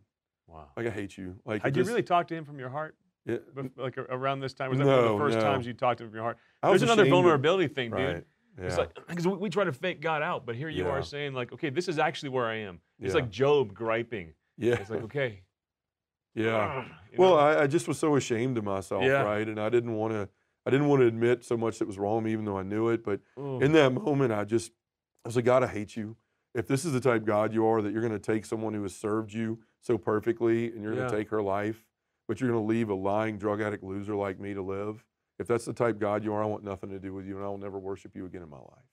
[0.48, 0.70] Wow.
[0.76, 1.36] Like I hate you.
[1.46, 2.96] Like Had you really talked to him from your heart?
[3.26, 3.38] Yeah,
[3.76, 4.70] Like around this time?
[4.70, 5.44] Was that one of the first no.
[5.44, 6.38] times you talked to him from your heart?
[6.64, 8.00] There's another vulnerability thing, dude.
[8.00, 8.24] Right.
[8.58, 8.66] Yeah.
[8.66, 10.92] It's like because we, we try to fake God out, but here you Yeah.
[10.92, 12.80] are saying like, okay, this is actually where I am.
[13.00, 14.34] It's like Job griping.
[14.58, 14.76] Yeah.
[14.76, 15.42] It's like, okay.
[16.36, 16.84] yeah.
[16.86, 17.38] you Well.
[17.38, 19.24] I, I just was so ashamed of myself, Yeah.
[19.24, 19.48] right?
[19.48, 20.30] And I didn't want to.
[20.66, 23.02] I didn't want to admit so much that was wrong even though I knew it.
[23.02, 24.74] But in that moment, I just,
[25.24, 26.18] I was like, God, I hate you.
[26.54, 28.82] If this is the type God you are, that you're going to take someone who
[28.84, 31.86] has served you so perfectly and you're going to take her life,
[32.28, 35.06] but you're going to leave a lying drug addict loser like me to live.
[35.40, 37.46] If that's the type God you are, I want nothing to do with you, and
[37.46, 38.90] I will never worship you again in my life.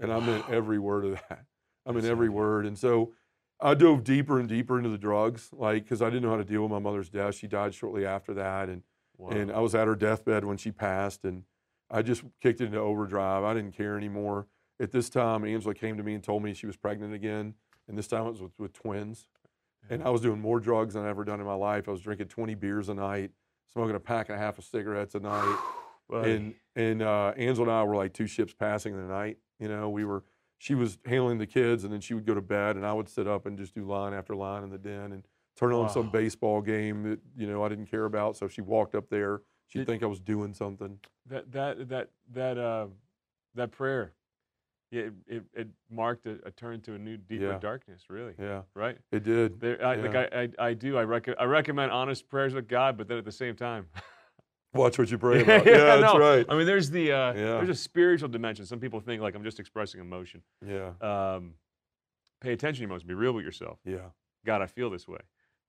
[0.00, 1.44] And I meant every word of that.
[1.86, 2.66] I mean every word.
[2.66, 3.12] And so
[3.60, 6.44] I dove deeper and deeper into the drugs, like because I didn't know how to
[6.44, 7.34] deal with my mother's death.
[7.36, 8.82] She died shortly after that, and
[9.18, 9.30] Wow.
[9.30, 11.44] and I was at her deathbed when she passed, and
[11.90, 13.44] I just kicked it into overdrive.
[13.44, 14.46] I didn't care anymore.
[14.78, 17.54] At this time, Angela came to me and told me she was pregnant again,
[17.88, 19.26] and this time it was with, with twins.
[19.88, 21.88] And I was doing more drugs than I've ever done in my life.
[21.88, 23.30] I was drinking 20 beers a night,
[23.72, 25.58] smoking a pack and a half of cigarettes a night.
[26.24, 29.38] And and uh, Angela and I were like two ships passing in the night.
[29.58, 30.22] You know, we were.
[30.58, 33.08] She was handling the kids, and then she would go to bed, and I would
[33.08, 35.22] sit up and just do line after line in the den and
[35.56, 38.36] turn on some baseball game that you know I didn't care about.
[38.36, 40.98] So if she walked up there, she'd Did- think I was doing something.
[41.26, 42.86] that that that that uh,
[43.54, 44.14] that prayer,
[44.90, 47.58] yeah, it, it, it marked a, a turn to a new deeper Yeah.
[47.58, 48.04] darkness.
[48.08, 48.96] Really, Yeah, right?
[49.12, 49.60] it did.
[49.60, 50.96] There, I, like I, I, I do.
[50.96, 53.88] I, rec- I recommend honest prayers with God, but then at the same time,
[54.76, 55.66] Watch what you pray about.
[55.66, 56.18] Yeah, that's no.
[56.18, 56.46] right.
[56.48, 57.32] I mean, there's the uh, Yeah.
[57.56, 58.66] there's a spiritual dimension.
[58.66, 60.42] Some people think like I'm just expressing emotion.
[60.64, 61.54] Yeah, Um,
[62.40, 63.08] pay attention to your emotions.
[63.08, 63.78] Be real with yourself.
[63.84, 64.10] yeah,
[64.44, 65.20] God, I feel this way.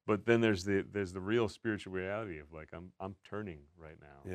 [0.05, 3.97] But then there's the there's the real spiritual reality of like I'm I'm turning right
[3.99, 4.31] now,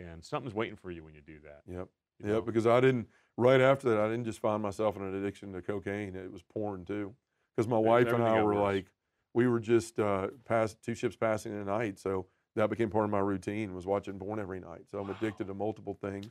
[0.00, 1.60] yeah, and something's waiting for you when you do that.
[1.66, 2.34] yep, you know?
[2.36, 2.46] yep.
[2.46, 3.08] Because I didn't.
[3.38, 6.14] Right after that, I didn't just find myself in an addiction to cocaine.
[6.14, 7.14] It was porn too.
[7.56, 8.62] Because my wife and I were worse.
[8.62, 8.86] like,
[9.34, 11.98] we were just uh, past two ships passing in the night.
[11.98, 14.82] So that became part of my routine was watching porn every night.
[14.90, 16.26] So I'm addicted to multiple things.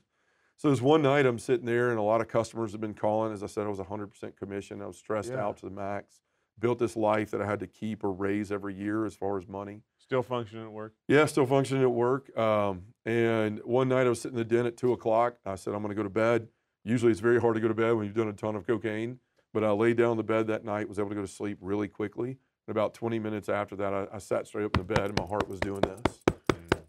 [0.57, 3.33] So this one night I'm sitting there, and a lot of customers have been calling.
[3.33, 4.81] As I said, I was 100% commission.
[4.81, 5.43] I was stressed Yeah.
[5.43, 6.21] out to the max.
[6.59, 9.47] Built this life that I had to keep or raise every year as far as
[9.47, 9.81] money.
[9.97, 10.93] Still functioning at work.
[11.07, 12.37] Yeah, still functioning at work.
[12.37, 15.37] Um, and one night I was sitting in the den at two o'clock.
[15.45, 16.49] I said, I'm going to go to bed.
[16.83, 19.19] Usually it's very hard to go to bed when you've done a ton of cocaine.
[19.53, 21.57] But I laid down in the bed that night, was able to go to sleep
[21.61, 22.37] really quickly.
[22.67, 25.17] And about 20 minutes after that, I, I sat straight up in the bed, and
[25.19, 26.01] my heart was doing this.
[26.27, 26.37] Mm.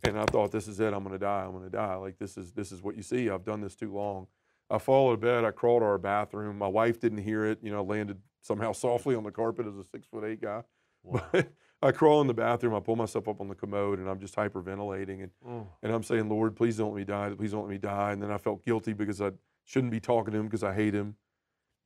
[0.05, 0.93] And I thought, this is it.
[0.93, 1.45] I'm going to die.
[1.45, 1.95] I'm going to die.
[1.97, 3.31] Like this is this is what you see.
[3.31, 4.27] I've done this too long.
[4.71, 5.45] I followed to bed.
[5.45, 6.59] I crawled to our bathroom.
[6.59, 7.59] My wife didn't hear it.
[7.63, 10.63] You know, I landed somehow softly on the carpet as a six foot eight guy.
[11.03, 11.23] Wow.
[11.33, 12.77] But I crawl in the bathroom.
[12.77, 15.23] I pull myself up on the commode, and I'm just hyperventilating.
[15.25, 15.67] And Oh.
[15.83, 17.29] and I'm saying, Lord, please don't let me die.
[17.37, 18.13] Please don't let me die.
[18.13, 19.33] And then I felt guilty because I
[19.65, 21.17] shouldn't be talking to him because I hate him.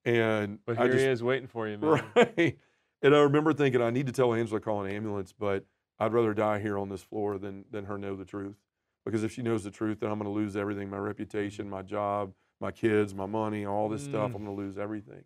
[0.05, 2.03] And But I here just, he is waiting for you, man.
[2.15, 2.59] Right.
[3.07, 5.65] And I remember thinking, I need to tell Angela to call an ambulance, but
[6.01, 8.57] I'd rather die here on this floor than, than her know the truth.
[9.05, 11.83] Because if she knows the truth, then I'm going to lose everything my reputation, my
[11.83, 14.33] job, my kids, my money, all this stuff.
[14.33, 14.35] Mm.
[14.35, 15.23] I'm going to lose everything.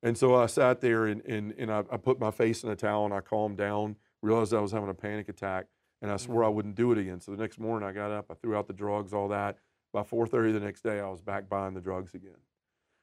[0.00, 2.76] And so I sat there and, and, and I, I put my face in a
[2.76, 5.66] towel and I calmed down, realized I was having a panic attack,
[6.00, 7.20] and I swore I wouldn't do it again.
[7.20, 9.58] So the next morning I got up, I threw out the drugs, all that.
[9.92, 12.36] By 4:30 the next day, I was back buying the drugs again.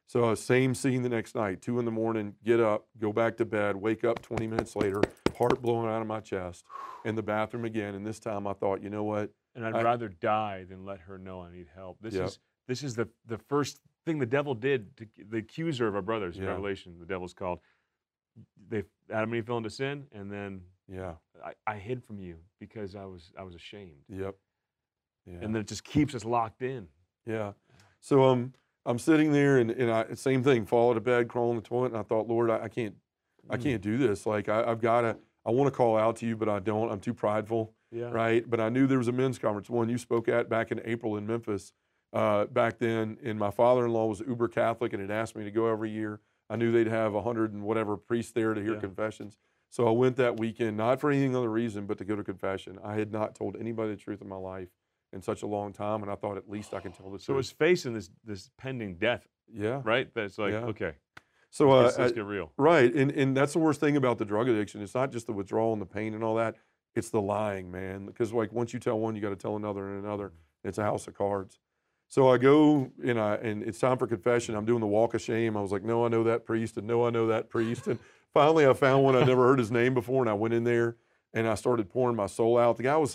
[0.08, 3.38] So uh, same scene the next night, two in the morning, get up, go back
[3.38, 5.02] to bed, wake up 20 minutes later,
[5.38, 6.64] heart blowing out of my chest,
[7.06, 7.96] in the bathroom again.
[7.96, 9.32] And this time I thought, you know what?
[9.56, 11.98] And I'd I- rather die than let her know I need help.
[12.02, 12.26] This Yep.
[12.28, 16.02] is this is the the first thing the devil did to the accuser of our
[16.02, 16.50] brothers in Yeah.
[16.50, 16.98] Revelation.
[17.00, 17.60] The devil's called.
[18.70, 22.38] They Adam and Eve fell into sin, and then Yeah, I, I hid from you
[22.60, 24.36] because I was I was ashamed, yep.
[25.26, 25.34] Yeah.
[25.42, 26.90] and then it just keeps us locked in.
[27.26, 27.54] Yeah.
[28.02, 28.54] So um,
[28.86, 31.62] I'm sitting there and, and I same thing, fall out of bed, crawl in the
[31.62, 32.96] toilet, and I thought, Lord, I, I can't
[33.50, 33.62] I Mm.
[33.64, 34.26] can't do this.
[34.26, 36.92] Like I, I've got to I want to call out to you, but I don't.
[36.92, 38.10] I'm too prideful, Yeah.
[38.10, 38.48] right?
[38.50, 41.18] But I knew there was a men's conference, one you spoke at back in April
[41.18, 41.72] in Memphis.
[42.14, 45.68] Uh, back then, and my father-in-law was uber Catholic and had asked me to go
[45.68, 46.22] every year.
[46.50, 48.80] I knew they'd have a hundred and whatever priests there to hear Yeah.
[48.80, 49.38] confessions.
[49.70, 52.80] So I went that weekend, not for any other reason, but to go to confession.
[52.84, 54.70] I had not told anybody the truth in my life
[55.14, 57.38] in such a long time, and I thought at least I can tell the So
[57.38, 59.82] it's facing this this pending death, Yeah.
[59.84, 60.10] right?
[60.14, 60.66] That's like Yeah.
[60.66, 60.94] okay,
[61.50, 62.52] So let's, uh, let's get real.
[62.58, 64.82] right, and and that's the worst thing about the drug addiction.
[64.82, 66.56] It's not just the withdrawal and the pain and all that.
[66.96, 68.06] It's the lying, man.
[68.06, 70.32] Because like once you tell one, you got to tell another and another.
[70.64, 71.60] It's a house of cards.
[72.08, 74.56] So I go and I and it's time for confession.
[74.56, 75.56] I'm doing the walk of shame.
[75.58, 77.88] I was like, no, I know that priest, and no, I know that priest.
[77.88, 78.00] And
[78.34, 80.98] finally, I found one I'd never heard his name before, and I went in there
[81.34, 82.78] and I started pouring my soul out.
[82.78, 83.12] The guy was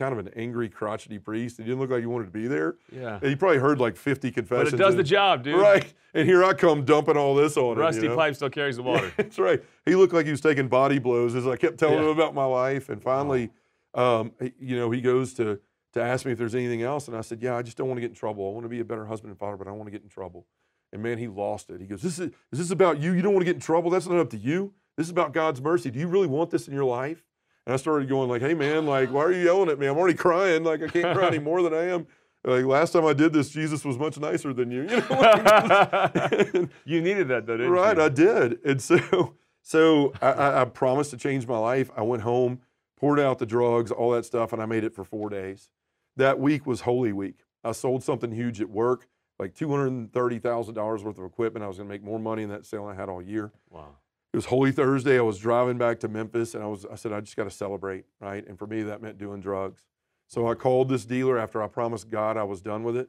[0.00, 1.58] kind of an angry, crotchety priest.
[1.58, 2.76] He didn't look like he wanted to be there.
[2.90, 3.16] Yeah.
[3.20, 4.70] And he probably heard like 50 confessions.
[4.72, 5.60] But it does the job, dude.
[5.60, 5.92] Right.
[6.14, 7.76] And here I come dumping all this on him.
[7.78, 8.16] you Rusty know?
[8.16, 9.12] pipe still carries the water.
[9.16, 9.62] That's right.
[9.84, 12.04] He looked like he was taking body blows as I kept telling Yeah.
[12.04, 12.88] him about my life.
[12.88, 13.50] And finally,
[13.94, 15.60] um, you know, he goes to
[15.92, 17.96] to ask me if there's anything else, and I said, "Yeah, I just don't want
[17.98, 18.48] to get in trouble.
[18.48, 20.02] I want to be a better husband and father, but I don't want to get
[20.04, 20.46] in trouble."
[20.92, 21.80] And man, he lost it.
[21.80, 23.12] He goes, "This is is this about you?
[23.12, 23.90] You don't want to get in trouble?
[23.90, 24.72] That's not up to you.
[24.96, 25.90] This is about God's mercy.
[25.90, 27.24] Do you really want this in your life?"
[27.66, 29.86] And I started going like, "Hey, man, like, why are you yelling at me?
[29.86, 30.64] I'm already crying.
[30.64, 32.06] Like, I can't cry any more than I am."
[32.42, 34.82] Like last time I did this, Jesus was much nicer than you.
[34.90, 36.54] You know, like,
[36.86, 38.02] you needed that though, didn't right, you?
[38.02, 38.64] I did.
[38.64, 41.90] And so, so I, I, I promised to change my life.
[41.96, 42.60] I went home,
[42.98, 45.68] poured out the drugs, all that stuff, and I made it for four days.
[46.16, 47.44] That week was Holy Week.
[47.62, 49.06] I sold something huge at work,
[49.38, 51.62] like two hundred and thirty thousand dollars worth of equipment.
[51.62, 53.52] I was going to make more money in that sale than I had all year.
[53.68, 53.96] wow.
[54.32, 55.18] It was Holy Thursday.
[55.18, 57.50] I was driving back to Memphis, and I was I said I just got to
[57.50, 58.46] celebrate, right?
[58.46, 59.82] And for me, that meant doing drugs.
[60.28, 63.08] So I called this dealer after I promised God I was done with it.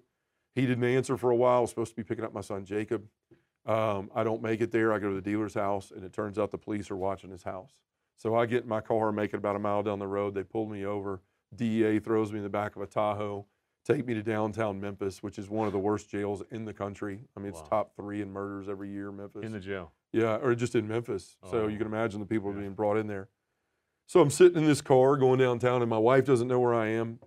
[0.55, 1.59] He didn't answer for a while.
[1.59, 3.05] I was supposed to be picking up my son Jacob.
[3.67, 4.91] Um, I don't make it there.
[4.91, 7.43] I go to the dealer's house, and it turns out the police are watching his
[7.43, 7.73] house.
[8.17, 10.33] So I get in my car, and make it about a mile down the road.
[10.33, 11.21] They pull me over.
[11.55, 13.45] DEA throws me in the back of a Tahoe,
[13.85, 17.19] take me to downtown Memphis, which is one of the worst jails in the country.
[17.35, 17.67] I mean, it's Wow.
[17.67, 19.43] top three in murders every year, Memphis.
[19.43, 19.91] In the jail.
[20.13, 21.37] Yeah, or just in Memphis.
[21.49, 22.59] So Oh, you can imagine the people yeah.
[22.59, 23.29] being brought in there.
[24.07, 26.87] So I'm sitting in this car going downtown, and my wife doesn't know where I
[26.87, 27.19] am.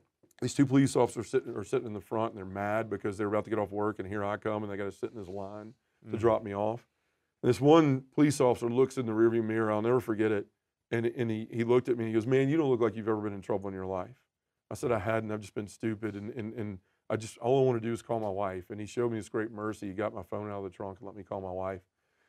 [0.42, 3.28] These two police officers sitting, are sitting in the front, and they're mad because they're
[3.28, 5.16] about to get off work, and here I come, and they got to sit in
[5.18, 5.74] this line
[6.10, 6.20] to Mhm.
[6.20, 6.86] drop me off.
[7.42, 9.70] And this one police officer looks in the rearview mirror.
[9.72, 10.46] I'll never forget it.
[10.90, 12.94] And, and he, he looked at me and he goes, Man, you don't look like
[12.96, 14.22] you've ever been in trouble in your life.
[14.70, 15.31] I said, I hadn't.
[15.31, 16.14] I've just been stupid.
[16.14, 16.79] And, and, and
[17.11, 18.70] I just, all I want to do is call my wife.
[18.70, 19.88] And he showed me this great mercy.
[19.88, 21.83] He got my phone out of the trunk and let me call my wife.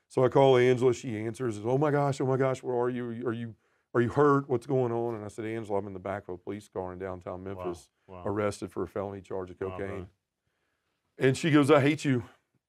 [0.09, 0.93] So I call Angela.
[0.93, 1.59] She answers.
[1.63, 3.05] Oh my gosh, oh my gosh, where are you?
[3.25, 3.55] Are you,
[3.93, 4.49] are you hurt?
[4.49, 5.15] What's going on?
[5.15, 7.89] And I said, Angela, I'm in the back of a police car in downtown Memphis,
[8.07, 8.21] Wow.
[8.25, 9.87] arrested for a felony charge of cocaine.
[9.87, 10.05] brother.
[11.17, 12.23] And she goes, I hate you.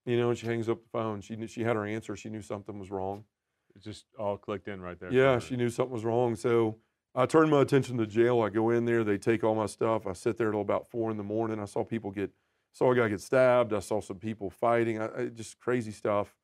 [0.05, 1.21] You know, and she hangs up the phone.
[1.21, 2.15] She knew, she had her answer.
[2.17, 3.25] She knew something was wrong.
[3.75, 5.13] It just all clicked in right there.
[5.13, 6.37] Yeah, she knew something was wrong.
[6.37, 6.77] So
[7.17, 8.43] I turned my attention to jail.
[8.43, 9.03] I go in there.
[9.03, 10.07] They take all my stuff.
[10.07, 11.59] I sit there till about four in the morning.
[11.59, 12.31] I saw people get
[12.73, 13.73] saw a guy get stabbed.
[13.73, 15.01] I saw some people fighting.
[15.01, 16.35] I, I, just crazy stuff.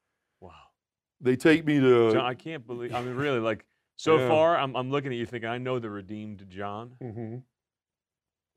[0.40, 0.52] Wow.
[1.20, 2.12] They take me to.
[2.14, 2.94] John, I can't believe.
[2.94, 4.28] I mean, really, like so Yeah.
[4.28, 6.92] far, I'm I'm looking at you thinking I know the redeemed John.
[7.02, 7.36] Mm-hmm.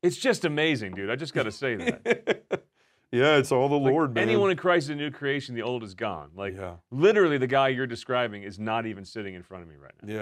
[0.02, 1.10] It's just amazing, dude.
[1.10, 2.42] I just got to say that.
[3.12, 4.22] yeah, it's all the Like, Lord, man.
[4.22, 5.54] Anyone in Christ is a new creation.
[5.54, 6.30] The old is gone.
[6.34, 9.76] Like yeah, literally, the guy you're describing is not even sitting in front of me
[9.76, 10.14] right now.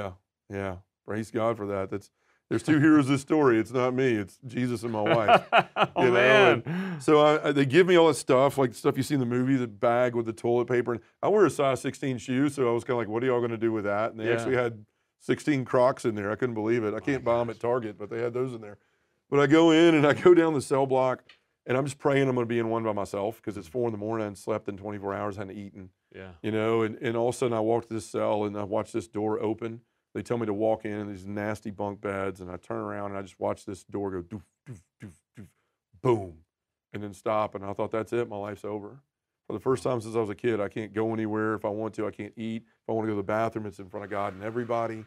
[0.51, 0.77] yeah, yeah.
[1.07, 1.91] Praise God for that.
[1.91, 2.11] That's
[2.51, 3.59] there's two heroes of this story.
[3.59, 4.13] It's not me.
[4.13, 5.45] It's Jesus and my wife.
[5.77, 7.01] oh You know, man.
[7.01, 9.27] So I, I, they give me all this stuff, like stuff you see in the
[9.27, 10.93] movie, the bag with the toilet paper.
[10.93, 13.27] And I wear a size 16 shoe, so I was kind of like, "What are
[13.27, 14.35] y'all going to do with that?" And they Yeah.
[14.35, 14.85] actually had
[15.21, 16.31] 16 Crocs in there.
[16.31, 16.93] I couldn't believe it.
[16.93, 18.77] I oh, can't buy them at Target, but they had those in there.
[19.31, 21.23] But I go in and I go down the cell block,
[21.67, 23.89] and I'm just praying I'm going to be in one by myself because it's four
[23.89, 24.27] in the morning.
[24.27, 26.33] and slept in 24 hours, hadn't eaten, yeah.
[26.43, 26.83] you know.
[26.83, 29.09] And, and all of a sudden, I walk to this cell and I watch this
[29.09, 29.81] door open.
[30.15, 33.11] They tell me to walk in and these nasty bunk beds, and I turn around
[33.11, 35.49] and I just watch this door go doof, doof, doof, doof,
[36.03, 36.35] boom,
[36.93, 37.55] and then stop.
[37.57, 39.01] And I thought, that's it, my life's over.
[39.49, 41.55] For the first time since I was a kid, I can't go anywhere.
[41.55, 42.63] If I want to, I can't eat.
[42.63, 45.05] If I want to go to the bathroom, it's in front of God and everybody.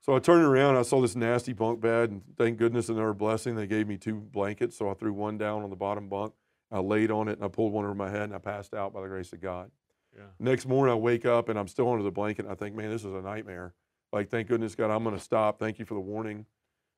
[0.00, 3.14] So I turned around, I saw this nasty bunk bed, and thank goodness in their
[3.14, 4.76] blessing, they gave me two blankets.
[4.76, 6.34] So I threw one down on the bottom bunk.
[6.72, 8.92] I laid on it and I pulled one over my head and I passed out
[8.92, 9.70] by the grace of God.
[10.16, 10.24] Yeah.
[10.38, 12.46] Next morning, I wake up and I'm still under the blanket.
[12.46, 13.74] And I think, man, this is a nightmare.
[14.12, 15.58] Like, thank goodness, God, I'm going to stop.
[15.58, 16.46] Thank you for the warning.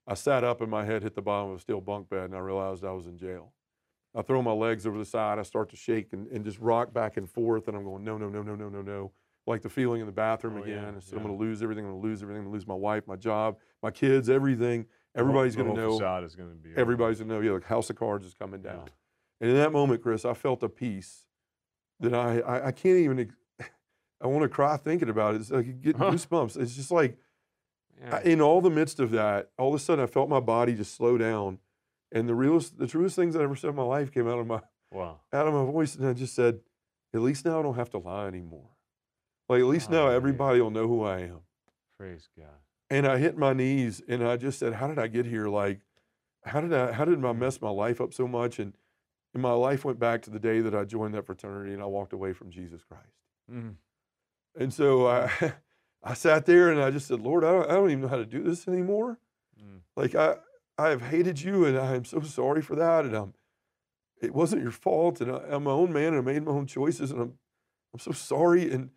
[0.07, 2.35] I sat up and my head hit the bottom of a steel bunk bed and
[2.35, 3.53] I realized I was in jail.
[4.15, 5.39] I throw my legs over the side.
[5.39, 7.69] I start to shake and, and just rock back and forth.
[7.69, 9.13] And I'm going, no, no, no, no, no, no, no.
[9.47, 11.01] Like the feeling in the bathroom Oh, yeah, again.
[11.01, 11.85] So I'm going to lose everything.
[11.85, 12.41] I'm going to lose everything.
[12.41, 14.87] I'm going to lose my wife, my job, my kids, everything.
[15.17, 15.99] Everybody's going to whole know.
[15.99, 16.71] Facade is going to be.
[16.77, 17.41] Everybody's going to know.
[17.41, 18.73] Yeah, like House of Cards is coming Yeah.
[18.73, 18.89] down.
[19.41, 21.27] And in that moment, Chris, I felt a peace
[22.01, 23.33] that I, I, I can't even,
[24.23, 25.41] I want to cry thinking about it.
[25.43, 26.11] It's like get Huh.
[26.13, 26.57] goosebumps.
[26.57, 27.19] It's just like,
[28.01, 28.17] Yeah.
[28.17, 30.75] I- in all the midst of that, all of a sudden I felt my body
[30.75, 31.59] just slow down.
[32.13, 34.47] And the realest, the truest things I ever said in my life came out of
[34.47, 34.61] my,
[34.93, 35.21] wow.
[35.33, 35.97] out of my voice.
[35.97, 36.61] And I just said,
[37.13, 38.71] at least now I don't have to lie anymore.
[39.49, 40.17] Like, at least now Hallelujah.
[40.17, 41.41] everybody will know who I am.
[41.99, 42.47] Praise God.
[42.91, 45.49] And I hit my knees and I just said, how did I get here?
[45.49, 45.81] Like,
[46.45, 48.59] how did I, how did I mess my life up so much?
[48.59, 48.75] And,
[49.33, 51.87] and my life went back to the day that I joined that fraternity and I
[51.87, 53.17] walked away from Jesus Christ.
[53.51, 53.75] Mhm.
[54.59, 55.31] And so I,
[56.03, 58.17] I sat there and I just said, Lord, I don't, I don't even know how
[58.17, 59.19] to do this anymore.
[59.61, 59.81] Mm.
[59.97, 60.37] Like I,
[60.79, 63.05] I have hated you and I am so sorry for that.
[63.05, 63.35] And I'm,
[64.21, 65.21] it wasn't your fault.
[65.21, 67.33] And I, I'm my own man and I made my own choices and I'm,
[67.93, 68.71] I'm so sorry.
[68.71, 68.91] And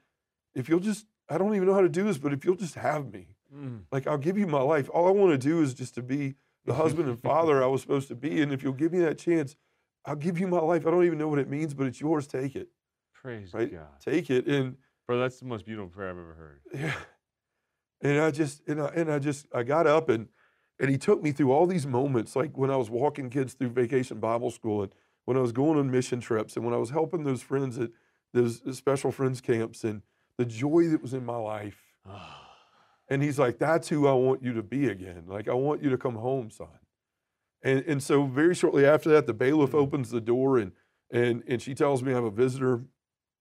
[0.55, 2.75] if you'll just, I don't even know how to do this, but if you'll just
[2.75, 3.83] have me, Mm.
[3.93, 4.89] like I'll give you my life.
[4.89, 7.79] All I want to do is just to be the husband and father I was
[7.81, 8.41] supposed to be.
[8.41, 9.55] And if you'll give me that chance,
[10.03, 10.85] I'll give you my life.
[10.85, 12.27] I don't even know what it means, but it's yours.
[12.27, 12.67] Take it,
[13.13, 13.71] Praise right?
[13.71, 13.87] God.
[14.03, 14.47] Take it.
[14.47, 14.75] And
[15.07, 16.61] Bro, that's the most beautiful prayer I've ever heard.
[16.73, 16.93] yeah.
[18.01, 20.27] And I just and I and I just I got up and
[20.79, 23.69] and he took me through all these moments, like when I was walking kids through
[23.69, 24.93] vacation Bible school and
[25.25, 27.89] when I was going on mission trips and when I was helping those friends at
[28.33, 30.01] those special friends camps and
[30.37, 31.81] the joy that was in my life.
[33.09, 35.23] And he's like, That's who I want you to be again.
[35.27, 36.67] Like I want you to come home, son.
[37.63, 39.75] And and so very shortly after that, the bailiff Mhm.
[39.79, 40.73] opens the door and
[41.09, 42.83] and and she tells me I have a visitor.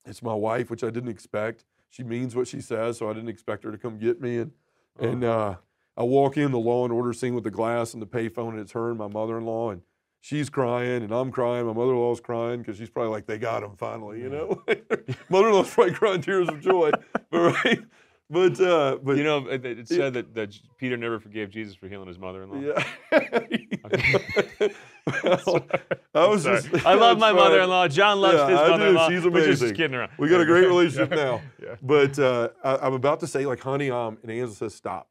[0.06, 1.64] It's my wife, which I didn't expect.
[1.90, 4.38] She means what she says, so I didn't expect her to come get me.
[4.38, 4.52] And
[4.98, 5.56] and uh,
[5.96, 8.60] I walk in the Law and Order scene with the glass and the payphone, and
[8.60, 9.82] it's her and my mother-in-law, and
[10.20, 11.66] she's crying and I'm crying.
[11.66, 14.62] My mother-in-law's crying because she's probably like, they got him finally, you know.
[15.30, 16.90] mother-in-law's probably crying tears of joy,
[17.30, 17.80] but right.
[18.28, 21.86] But uh, but you know, it, it said that, that Peter never forgave Jesus for
[21.88, 22.74] healing his mother-in-law.
[23.12, 24.68] yeah.
[25.22, 25.66] well,
[26.14, 26.62] I was Sorry.
[26.62, 26.86] just.
[26.86, 27.36] I love my fine.
[27.36, 27.88] mother-in-law.
[27.88, 29.08] John loves Yeah, his I mother-in-law.
[29.08, 29.32] She's amazing.
[29.32, 30.10] We're just kidding around.
[30.18, 31.40] We got a great relationship now.
[31.62, 31.76] Yeah.
[31.82, 35.08] But uh, I, I'm about to say, like, honey, um, and Angela says, stop.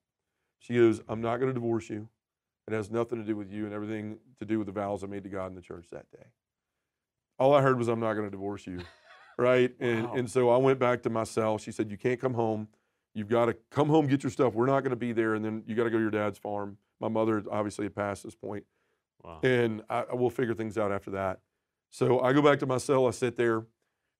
[0.60, 2.08] She goes, I'm not going to divorce you.
[2.68, 5.08] It has nothing to do with you and everything to do with the vows I
[5.08, 6.26] made to God in the church that day.
[7.38, 8.80] All I heard was, I'm not going to divorce you.
[9.38, 9.74] Right.
[9.80, 10.14] And, Wow.
[10.16, 11.58] and so I went back to my cell.
[11.58, 12.68] She said, You can't come home.
[13.14, 14.54] You've got to come home, get your stuff.
[14.54, 15.36] We're not going to be there.
[15.36, 16.78] And then you got to go to your dad's farm.
[17.00, 18.64] My mother obviously had passed this point
[19.26, 19.40] Wow.
[19.44, 21.40] and I, I will figure things out after that.
[21.92, 23.08] So I go back to my cell.
[23.08, 23.66] I sit there.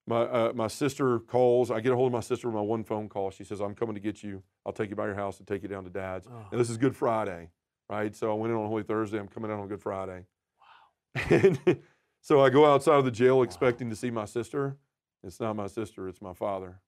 [0.08, 1.70] My uh, my sister calls.
[1.70, 3.30] I get a hold of my sister with my one phone call.
[3.30, 4.42] She says, "I'm coming to get you.
[4.64, 6.46] I'll take you by your house and take you down to Dad's." Oh.
[6.52, 7.50] And this is Good Friday,
[7.90, 8.14] right?
[8.14, 9.18] So I went in on Holy Thursday.
[9.18, 10.24] I'm coming out on Good Friday.
[10.60, 11.22] Wow.
[11.30, 11.78] And
[12.20, 14.76] so I go outside of the jail expecting to see my sister.
[15.24, 16.08] It's not my sister.
[16.08, 16.80] It's my father.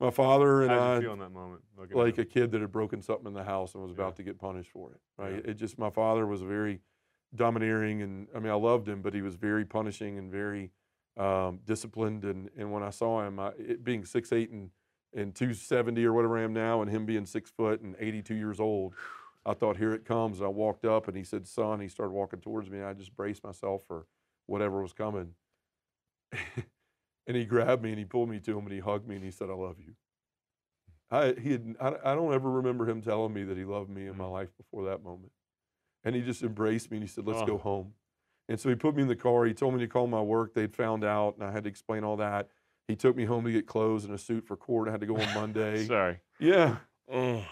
[0.00, 1.62] My father and How did I you feel in that moment?
[1.92, 4.02] like a kid that had broken something in the house and was Yeah.
[4.02, 5.00] about to get punished for it.
[5.18, 5.34] Right?
[5.44, 5.50] Yeah.
[5.50, 6.80] It just my father was a very
[7.34, 10.70] domineering, and I mean I loved him, but he was very punishing and very
[11.16, 12.24] um, disciplined.
[12.24, 14.70] And and when I saw him, I, it being six eight and
[15.14, 18.22] and two seventy or whatever I am now, and him being six foot and eighty
[18.22, 18.94] two years old,
[19.44, 20.40] I thought here it comes.
[20.42, 22.78] I walked up and he said, "Son," he started walking towards me.
[22.78, 24.06] And I just braced myself for
[24.46, 25.34] whatever was coming.
[27.26, 29.24] and he grabbed me and he pulled me to him and he hugged me and
[29.24, 29.94] he said, "I love you."
[31.10, 34.06] I he had, I, I don't ever remember him telling me that he loved me
[34.06, 34.32] in my Mm.
[34.32, 35.32] life before that moment,
[36.04, 37.46] and he just embraced me and he said, "Let's Oh.
[37.46, 37.94] go home."
[38.48, 39.44] And so he put me in the car.
[39.44, 40.52] He told me to call my work.
[40.54, 42.48] They'd found out, and I had to explain all that.
[42.88, 44.88] He took me home to get clothes and a suit for court.
[44.88, 45.84] I had to go on Monday.
[45.86, 46.18] Sorry.
[46.40, 46.76] yeah.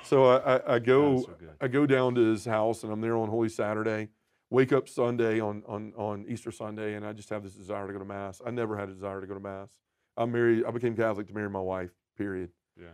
[0.04, 1.36] So I, I, I go so.
[1.60, 4.08] I go down to his house and I'm there on Holy Saturday.
[4.50, 7.92] Wake up Sunday on, on, on Easter Sunday and I just have this desire to
[7.92, 8.40] go to Mass.
[8.44, 9.70] I never had a desire to go to Mass.
[10.16, 12.50] I'm married, I became Catholic to marry my wife, period.
[12.76, 12.88] Yeah.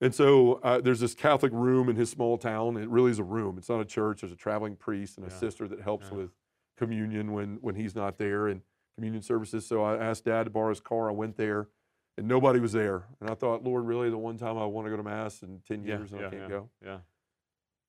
[0.00, 2.76] And so uh, there's this Catholic room in his small town.
[2.76, 3.58] It really is a room.
[3.58, 4.20] It's not a church.
[4.22, 5.36] There's a traveling priest and a Yeah.
[5.36, 6.18] sister that helps Yeah.
[6.18, 6.30] with
[6.76, 8.62] communion when, when he's not there and
[8.96, 9.66] communion services.
[9.66, 11.10] So I asked dad to borrow his car.
[11.10, 11.68] I went there
[12.16, 13.04] and nobody was there.
[13.20, 15.60] And I thought, Lord, really the one time I want to go to Mass in
[15.68, 16.48] 10 Yeah, years and yeah, I can't yeah.
[16.48, 16.70] go.
[16.82, 16.98] Yeah.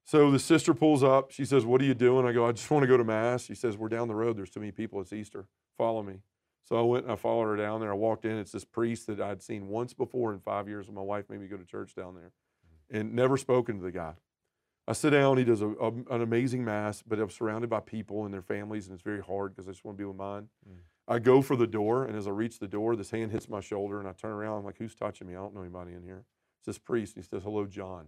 [0.04, 1.30] So the sister pulls up.
[1.30, 2.26] She says, What are you doing?
[2.26, 3.44] I go, I just want to go to Mass.
[3.44, 4.36] She says, We're down the road.
[4.36, 5.00] There's too many people.
[5.00, 5.46] It's Easter.
[5.78, 6.18] Follow me.
[6.64, 7.90] So I went and I followed her down there.
[7.90, 8.38] I walked in.
[8.38, 11.40] It's this priest that I'd seen once before in five years when my wife made
[11.40, 12.32] me go to church down there
[12.90, 14.14] and never spoken to the guy.
[14.86, 15.38] I sit down.
[15.38, 18.86] He does a, a- an amazing Mass, but I'm surrounded by people and their families,
[18.86, 20.48] and it's very hard because I just want to be with mine.
[20.68, 20.78] Mm.
[21.08, 23.60] I go for the door, and as I reach the door, this hand hits my
[23.60, 24.58] shoulder, and I turn around.
[24.58, 25.34] I'm like, Who's touching me?
[25.34, 26.24] I don't know anybody in here.
[26.60, 27.16] It's this priest.
[27.16, 28.06] And he says, Hello, John.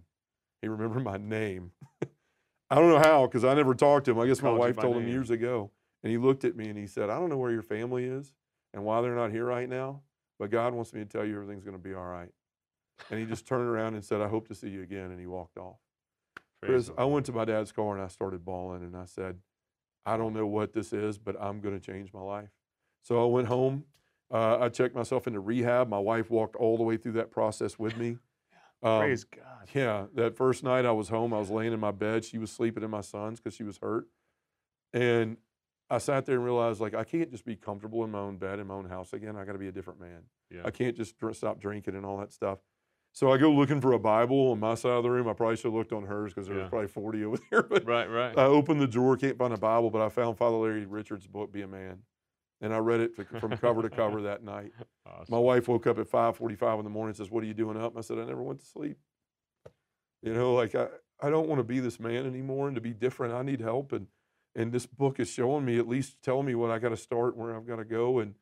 [0.62, 1.72] He remembered my name.
[2.70, 4.18] I don't know how, because I never talked to him.
[4.18, 5.70] I guess my Called wife told him years ago.
[6.02, 8.32] And he looked at me and he said, I don't know where your family is
[8.74, 10.02] and why they're not here right now,
[10.38, 12.28] but God wants me to tell you everything's going to be all right.
[13.10, 15.10] And he just turned around and said, I hope to see you again.
[15.10, 15.78] And he walked off.
[16.60, 19.38] Praise I went to my dad's car and I started bawling and I said,
[20.06, 22.50] I don't know what this is, but I'm going to change my life.
[23.02, 23.84] So I went home.
[24.32, 25.88] Uh, I checked myself into rehab.
[25.88, 28.18] My wife walked all the way through that process with me.
[28.82, 29.68] Um, Praise God.
[29.74, 32.24] yeah, that first night I was home, I was laying in my bed.
[32.24, 34.08] She was sleeping in my son's because she was hurt.
[34.92, 35.38] And
[35.90, 38.58] I sat there and realized, like, I can't just be comfortable in my own bed,
[38.58, 39.36] in my own house again.
[39.36, 40.22] I got to be a different man.
[40.50, 40.62] Yeah.
[40.64, 42.58] I can't just dr- stop drinking and all that stuff.
[43.12, 45.28] So I go looking for a Bible on my side of the room.
[45.28, 46.62] I probably should have looked on hers because there Yeah.
[46.62, 47.62] was probably 40 over there.
[47.62, 48.36] But Right, right.
[48.36, 51.52] I opened the drawer, can't find a Bible, but I found Father Larry Richards' book,
[51.52, 51.98] Be a Man.
[52.60, 54.72] And I read it to- from cover to cover that night.
[55.06, 55.26] Awesome.
[55.34, 57.76] My wife woke up at 5:45 in the morning and says, "What are you doing
[57.76, 58.96] up?" I said, "I never went to sleep."
[60.22, 60.86] You know, like I,
[61.20, 63.34] I don't want to be this man anymore and to be different.
[63.34, 64.06] I need help and
[64.54, 67.36] and this book is showing me at least telling me what I got to start,
[67.36, 68.34] where I've got to go and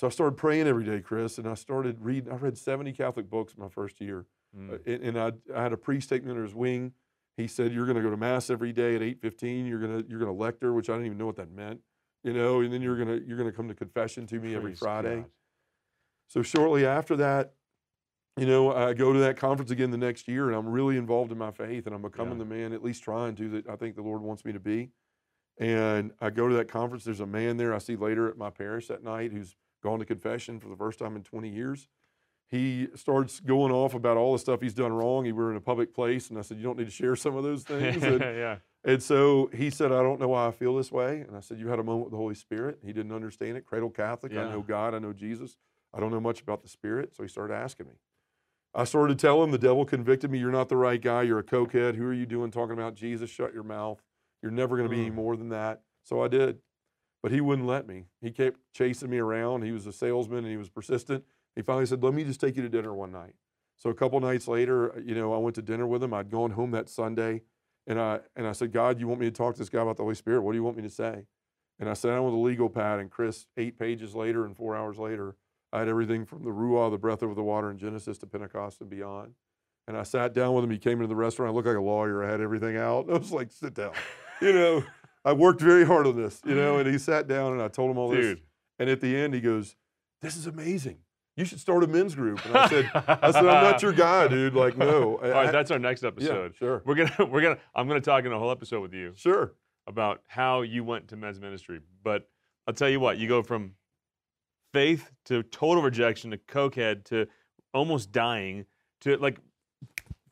[0.00, 2.32] so I started praying every day, Chris, and I started reading.
[2.32, 4.24] I read 70 Catholic books my first year.
[4.58, 4.72] Mm.
[4.72, 6.92] Uh, and, and I, I had a priest take me under his wing.
[7.36, 9.68] He said, "You're going to go to mass every day at 8:15.
[9.68, 11.80] You're going to you're going to lector, which I didn't even know what that meant,
[12.24, 12.62] you know.
[12.62, 15.16] And then you're going to you're going to come to confession to me every Friday."
[15.16, 15.26] God.
[16.28, 17.52] So shortly after that,
[18.38, 21.30] you know, I go to that conference again the next year, and I'm really involved
[21.30, 22.44] in my faith, and I'm becoming Yeah.
[22.44, 24.92] the man, at least trying to, that I think the Lord wants me to be.
[25.58, 27.04] And I go to that conference.
[27.04, 30.04] There's a man there I see later at my parish that night who's gone to
[30.04, 31.88] confession for the first time in 20 years.
[32.50, 35.24] He starts going off about all the stuff he's done wrong.
[35.24, 37.36] He were in a public place, and I said, "You don't need to share some
[37.36, 38.56] of those things." and, yeah.
[38.84, 41.20] and so he said, I don't know why I feel this way.
[41.20, 42.80] And I said, You had a moment with the Holy Spirit.
[42.84, 43.66] He didn't understand it.
[43.66, 44.32] Cradle Catholic.
[44.32, 44.94] I know God.
[44.94, 45.56] I know Jesus.
[45.94, 47.14] I don't know much about the Spirit.
[47.14, 47.94] So he started asking me.
[48.74, 50.40] I started telling him, The devil convicted me.
[50.40, 51.22] You're not the right guy.
[51.22, 51.94] You're a cokehead.
[51.94, 53.30] Who are you doing talking about Jesus?
[53.30, 54.02] Shut your mouth.
[54.42, 55.14] You're never going to be any Mm.
[55.14, 55.82] more than that.
[56.04, 56.58] So I did.
[57.22, 58.06] But he wouldn't let me.
[58.22, 59.62] He kept chasing me around.
[59.62, 61.24] He was a salesman and he was persistent.
[61.54, 63.34] He finally said, Let me just take you to dinner one night.
[63.76, 66.14] So a couple nights later, you know, I went to dinner with him.
[66.14, 67.42] I'd gone home that Sunday.
[67.86, 69.96] And I and I said, God, you want me to talk to this guy about
[69.96, 70.42] the Holy Spirit?
[70.42, 71.24] What do you want me to say?
[71.78, 74.76] And I sat down with a legal pad, and Chris, eight pages later and four
[74.76, 75.34] hours later,
[75.72, 78.82] I had everything from the Ruah, the breath over the water in Genesis to Pentecost
[78.82, 79.32] and beyond.
[79.88, 80.70] And I sat down with him.
[80.70, 81.50] He came into the restaurant.
[81.50, 82.22] I looked like a lawyer.
[82.22, 83.06] I had everything out.
[83.10, 83.92] I was like, sit down.
[84.40, 84.84] You know,
[85.24, 87.90] I worked very hard on this, you know, and he sat down and I told
[87.90, 88.38] him all this.
[88.78, 89.76] And at the end, he goes,
[90.22, 90.98] This is amazing.
[91.36, 92.44] You should start a men's group.
[92.46, 94.54] And I said, I said, I'm not your guy, dude.
[94.54, 95.18] Like, no.
[95.22, 96.52] All right, that's our next episode.
[96.54, 96.82] yeah, sure.
[96.84, 99.52] We're gonna we're gonna I'm gonna talk in a whole episode with you Sure.
[99.86, 101.80] about how you went to men's ministry.
[102.02, 102.28] But
[102.66, 103.72] I'll tell you what, you go from
[104.72, 107.26] faith to total rejection to cokehead to
[107.72, 108.66] almost dying
[109.02, 109.38] to like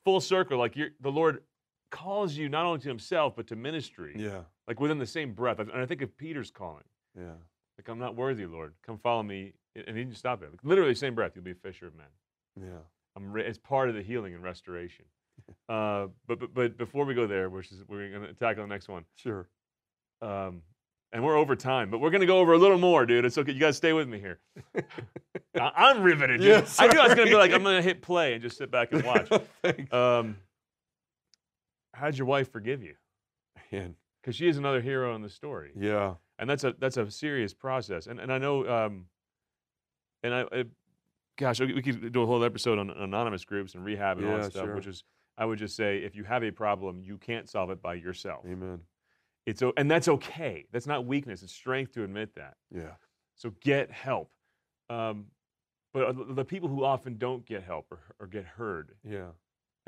[0.04, 0.58] full circle.
[0.58, 1.42] Like you're the Lord
[1.90, 4.14] calls you not only to Himself but to ministry.
[4.16, 4.40] Yeah.
[4.66, 5.58] Like within the same breath.
[5.58, 6.84] And I think of Peter's calling.
[7.16, 7.32] Yeah.
[7.78, 8.74] Like I'm not worthy, Lord.
[8.86, 9.52] Come follow me.
[9.76, 10.50] And he didn't stop there.
[10.50, 11.32] Like, literally, same breath.
[11.34, 12.06] You'll be a fisher of men.
[12.60, 12.78] Yeah.
[13.16, 15.04] I'm re- it's part of the healing and restoration.
[15.68, 18.68] Uh, but, but but before we go there, which is we're going to tackle the
[18.68, 19.48] next one, Sure.
[20.20, 20.62] um,
[21.12, 23.24] and we're over time, but we're going to go over a little more, dude.
[23.24, 23.52] It's okay.
[23.52, 24.40] You guys stay with me here.
[25.60, 26.40] I- I'm riveted.
[26.40, 26.48] Dude.
[26.48, 27.52] Yeah, I knew I was going to be like.
[27.52, 29.30] I'm going to hit play and just sit back and watch.
[29.92, 30.36] Um,
[31.98, 32.94] how'd your wife forgive you?
[33.70, 36.14] Because she is another hero in the story, yeah.
[36.38, 38.06] and that's a that's a serious process.
[38.06, 39.06] And and I know um,
[40.22, 40.64] And I, I
[41.36, 44.50] gosh, we could do a whole episode on anonymous groups and rehab and all that
[44.52, 44.64] stuff.
[44.64, 44.74] sure.
[44.74, 45.04] Which is,
[45.36, 48.44] I would just say, if you have a problem, you can't solve it by yourself.
[48.46, 48.80] Amen.
[49.46, 50.66] It's and that's okay.
[50.72, 51.42] That's not weakness.
[51.42, 52.56] It's strength to admit that.
[52.74, 52.94] Yeah.
[53.34, 54.30] So get help.
[54.90, 55.26] Um,
[55.94, 59.28] but the people who often don't get help or, or get heard, Yeah.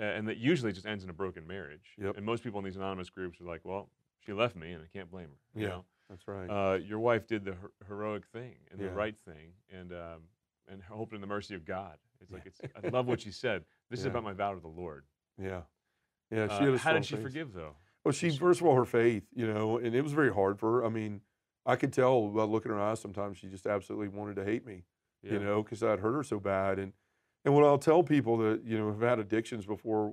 [0.05, 1.95] And that usually just ends in a broken marriage.
[1.99, 2.17] Yep.
[2.17, 3.89] And most people in these anonymous groups are like, well,
[4.25, 5.39] she left me, and I can't blame her.
[5.61, 5.69] you Yeah.
[5.69, 5.85] know?
[6.09, 6.47] That's right.
[6.49, 8.89] Uh, your wife did the her- heroic thing and Yeah.
[8.89, 10.23] the right thing, and um,
[10.69, 11.99] and hoped in the mercy of God.
[12.21, 12.67] It's like Yeah.
[12.67, 12.85] it's.
[12.85, 13.65] I love what she said.
[13.91, 15.05] This is about my vow to the Lord.
[15.37, 15.63] yeah.
[16.31, 16.47] Yeah.
[16.59, 17.75] She Uh, how did she forgive though?
[18.05, 20.75] Well, she first of all her faith, you know, and it was very hard for
[20.81, 20.85] her.
[20.87, 21.23] I mean,
[21.67, 24.65] I could tell by looking in her eyes sometimes she just absolutely wanted to hate
[24.65, 24.85] me,
[25.23, 25.33] Yeah.
[25.35, 26.79] you know, because I'd hurt her so bad.
[26.79, 26.93] And
[27.45, 30.13] and what I'll tell people that you know have had addictions before,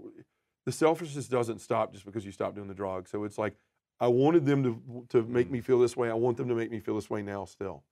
[0.65, 3.07] the selfishness doesn't stop just because you stop doing the drug.
[3.07, 3.55] So it's like
[3.99, 5.51] I wanted them to to make Mm.
[5.51, 6.09] me feel this way.
[6.09, 7.83] I want them to make me feel this way now still.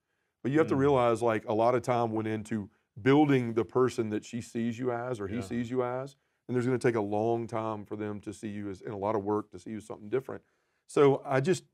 [0.43, 0.79] But you have to Mm.
[0.79, 2.69] realize like a lot of time went into
[3.01, 5.41] building the person that she sees you as or he Yeah.
[5.41, 6.15] sees you as
[6.47, 8.93] and there's going to take a long time for them to see you as and
[8.93, 10.41] a lot of work to see you as something different
[10.87, 11.65] so i just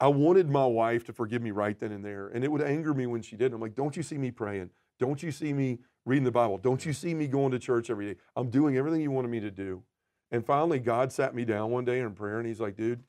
[0.00, 2.92] i wanted my wife to forgive me right then and there and it would anger
[2.92, 5.78] me when she didn't i'm like don't you see me praying don't you see me
[6.06, 9.00] reading the bible don't you see me going to church every day i'm doing everything
[9.00, 9.82] you wanted me to do
[10.30, 13.02] and finally god sat me down one day in prayer and he's like dude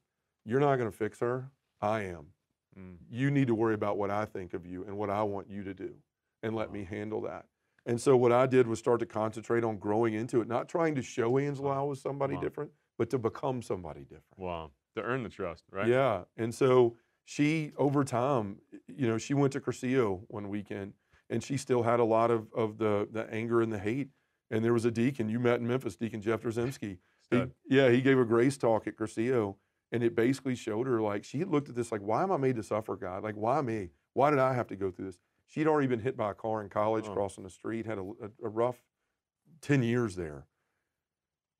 [0.45, 1.49] you're not going to fix her
[1.81, 2.27] i am
[2.77, 2.97] Mm.
[3.09, 5.63] you need to worry about what i think of you and what i want you
[5.63, 5.93] to do
[6.43, 6.73] and let Wow.
[6.73, 7.45] me handle that
[7.85, 10.95] and so what I did was start to concentrate on growing into it, not trying
[10.95, 12.41] to show Angela I was somebody Wow.
[12.41, 14.23] different, but to become somebody different.
[14.37, 14.71] Wow.
[14.95, 15.87] To earn the trust, right?
[15.87, 16.23] Yeah.
[16.35, 18.57] And so she, over time,
[18.87, 20.93] you know, she went to Cursillo one weekend
[21.29, 24.09] and she still had a lot of, of the, the anger and the hate.
[24.51, 26.97] And there was a deacon you met in Memphis, Deacon Jeff Drzymski.
[27.31, 29.55] He, yeah, he gave a grace talk at Cursillo
[29.91, 32.37] and it basically showed her like she had looked at this like, why am I
[32.37, 33.23] made to suffer, God?
[33.23, 33.89] Like, why me?
[34.13, 35.17] Why did I have to go through this?
[35.47, 37.13] She'd already been hit by a car in college Oh.
[37.13, 38.83] crossing the street, had a, a, a rough
[39.61, 40.45] 10 years there.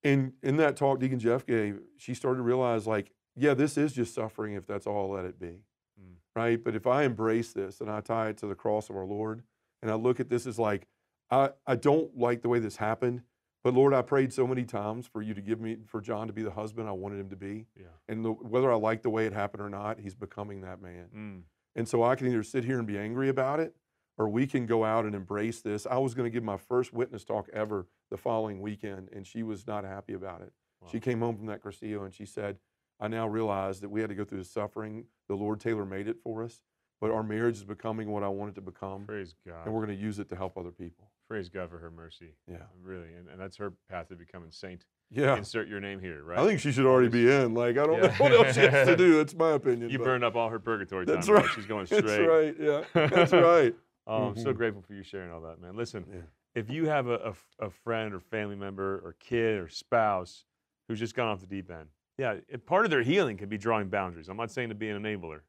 [0.04, 3.92] And in that talk Deacon Jeff gave, she started to realize like, yeah, this is
[3.92, 5.62] just suffering if that's all let it be.
[6.00, 6.18] Mm.
[6.36, 6.64] Right.
[6.64, 9.42] But if I embrace this and I tie it to the cross of our Lord
[9.82, 10.88] and I look at this as like,
[11.30, 13.22] I, I don't like the way this happened,
[13.64, 16.34] but Lord, I prayed so many times for you to give me, for John to
[16.34, 17.66] be the husband I wanted him to be.
[17.76, 17.88] Yeah.
[18.08, 21.08] And the, whether I like the way it happened or not, he's becoming that man.
[21.16, 21.42] Mm.
[21.76, 23.76] And so I can either sit here and be angry about it,
[24.18, 25.86] or we can go out and embrace this.
[25.86, 29.44] I was going to give my first witness talk ever the following weekend, and she
[29.44, 30.54] was not happy about it.
[30.92, 32.58] She came home from that Cursillo and she said,
[33.00, 35.06] I now realize that we had to go through the suffering.
[35.28, 36.62] The Lord tailor made it for us,
[37.02, 39.66] but our marriage is becoming what I want it to become, Praise God.
[39.66, 41.10] and we're going to use it to help other people.
[41.28, 42.36] Praise God for her mercy.
[42.50, 42.58] Yeah.
[42.84, 43.14] Really.
[43.18, 44.86] And, and that's her path to becoming saint.
[45.12, 45.36] Yeah.
[45.38, 46.40] Insert your name here, right?
[46.40, 47.54] I think she should already be in.
[47.54, 49.18] Like, I don't know what else she has to do.
[49.18, 49.90] That's my opinion.
[49.90, 51.16] you but burned up all her purgatory time.
[51.16, 51.48] That's right.
[51.56, 52.06] She's going straight.
[52.06, 52.56] That's right.
[52.60, 52.84] Yeah.
[53.08, 53.76] That's right.
[54.08, 54.58] Oh, I'm so Mhm.
[54.58, 55.76] grateful for you sharing all that, man.
[55.76, 56.22] Listen, Yeah.
[56.54, 60.46] if you have a a friend or family member or kid or spouse
[60.88, 61.88] who's just gone off the deep end,
[62.20, 64.30] yeah, it, part of their healing can be drawing boundaries.
[64.30, 65.40] I'm not saying to be an enabler,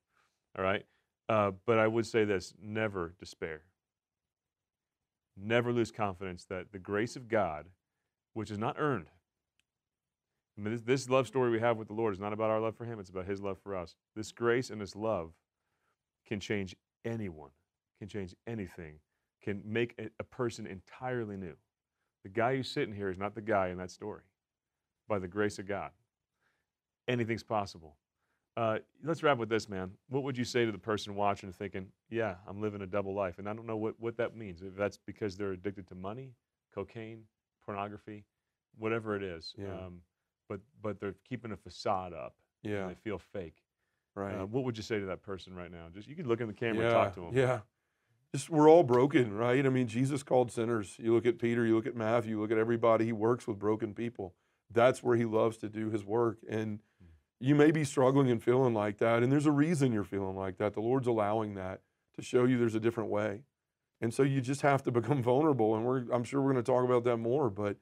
[0.58, 0.84] all right?
[1.28, 3.62] Uh, but I would say this never despair.
[5.36, 7.66] Never lose confidence that the grace of God,
[8.32, 9.06] which is not earned,
[10.56, 12.60] I mean, this, this love story we have with the Lord is not about our
[12.60, 13.94] love for Him, it's about His love for us.
[14.14, 15.32] This grace and this love
[16.26, 16.74] can change
[17.04, 17.50] anyone,
[17.98, 18.94] can change anything,
[19.42, 21.54] can make a, a person entirely new.
[22.22, 24.22] The guy who's sitting here is not the guy in that story.
[25.08, 25.90] By the grace of God,
[27.06, 27.96] anything's possible.
[28.56, 29.90] Uh, let's wrap with this, man.
[30.08, 33.38] What would you say to the person watching thinking, yeah, I'm living a double life?
[33.38, 34.62] And I don't know what, what that means.
[34.62, 36.32] If that's because they're addicted to money,
[36.74, 37.24] cocaine,
[37.64, 38.24] pornography,
[38.78, 39.54] whatever it is.
[39.58, 39.66] Yeah.
[39.72, 40.00] Um,
[40.48, 42.34] but, but they're keeping a facade up.
[42.64, 42.86] and Yeah.
[42.86, 43.62] They feel fake.
[44.14, 44.34] Right.
[44.34, 45.88] Uh, what would you say to that person right now?
[45.92, 47.30] Just you could look in the camera yeah, and talk to them.
[47.34, 47.60] Yeah.
[48.34, 49.64] Just we're all broken, right?
[49.64, 50.96] I mean, Jesus called sinners.
[50.98, 53.04] You look at Peter, you look at Matthew, you look at everybody.
[53.04, 54.34] He works with broken people.
[54.72, 56.38] That's where he loves to do his work.
[56.48, 56.80] And
[57.40, 60.58] you may be struggling and feeling like that, and there's a reason you're feeling like
[60.58, 60.74] that.
[60.74, 61.80] The Lord's allowing that
[62.16, 63.42] to show you there's a different way.
[64.00, 65.74] And so you just have to become vulnerable.
[65.76, 67.76] And I'm sure we're going to talk about that more, but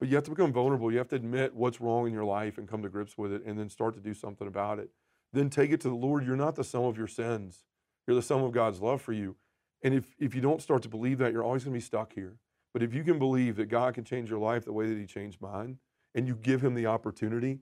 [0.00, 0.90] but you have to become vulnerable.
[0.90, 3.44] You have to admit what's wrong in your life and come to grips with it
[3.46, 4.90] and then start to do something about it.
[5.32, 6.26] Then take it to the Lord.
[6.26, 7.64] You're not the sum of your sins.
[8.06, 9.36] You're the sum of God's love for you.
[9.82, 12.12] And if, if you don't start to believe that, you're always going to be stuck
[12.12, 12.38] here.
[12.72, 15.06] But if you can believe that God can change your life the way that He
[15.06, 15.78] changed mine,
[16.14, 17.60] and you give Him the opportunity,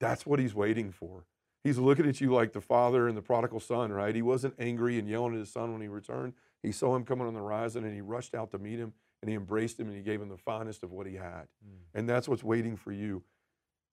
[0.00, 1.24] that's what He's waiting for.
[1.62, 4.14] He's looking at you like the father and the prodigal son, right?
[4.14, 6.32] He wasn't angry and yelling at his son when he returned.
[6.62, 9.28] He saw him coming on the horizon and he rushed out to meet him and
[9.28, 11.48] he embraced him and he gave him the finest of what he had.
[11.64, 11.80] Mm.
[11.94, 13.22] And that's what's waiting for you.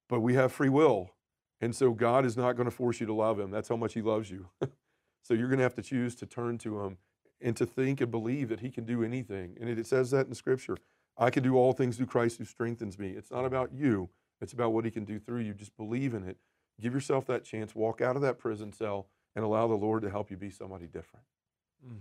[0.07, 1.11] But we have free will.
[1.59, 3.51] And so God is not going to force you to love him.
[3.51, 4.47] That's how much he loves you.
[5.23, 6.97] so you're going to have to choose to turn to him
[7.41, 9.57] and to think and believe that he can do anything.
[9.59, 10.77] And it, it says that in Scripture.
[11.17, 13.09] I can do all things through Christ who strengthens me.
[13.09, 14.09] It's not about you,
[14.41, 15.53] it's about what he can do through you.
[15.53, 16.37] Just believe in it.
[16.79, 17.73] Give yourself that chance.
[17.75, 20.85] Walk out of that prison cell and allow the Lord to help you be somebody
[20.85, 21.25] different.
[21.85, 21.99] Mm.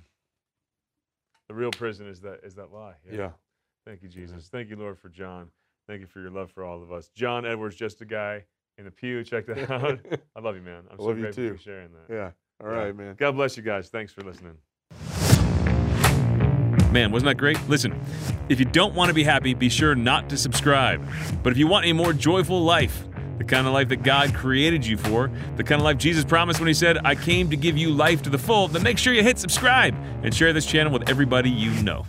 [1.49, 2.95] The real prison is that is that lie.
[3.11, 3.31] Yeah.
[3.87, 4.49] Thank you, Jesus.
[4.49, 5.49] Thank you, Lord, for John.
[5.89, 7.09] Thank you for your love for all of us.
[7.15, 8.45] John Edwards, just a guy
[8.79, 9.23] in the pew.
[9.23, 10.01] Check that out.
[10.35, 10.83] I love you, man.
[10.91, 11.55] I'm I so love you grateful too.
[11.55, 12.13] for sharing that.
[12.15, 12.31] Yeah.
[12.67, 12.79] All Yeah.
[12.85, 13.15] right, man.
[13.17, 13.89] God bless you guys.
[13.89, 14.57] Thanks for listening.
[16.93, 17.59] Man, wasn't that great?
[17.69, 17.93] Listen,
[18.49, 21.07] if you don't want to be happy, be sure not to subscribe.
[21.43, 23.05] But if you want a more joyful life,
[23.39, 26.61] the kind of life that God created you for, the kind of life Jesus promised
[26.61, 29.13] when He said, I came to give you life to the full, then make sure
[29.13, 32.07] you hit subscribe and share this channel with everybody you know.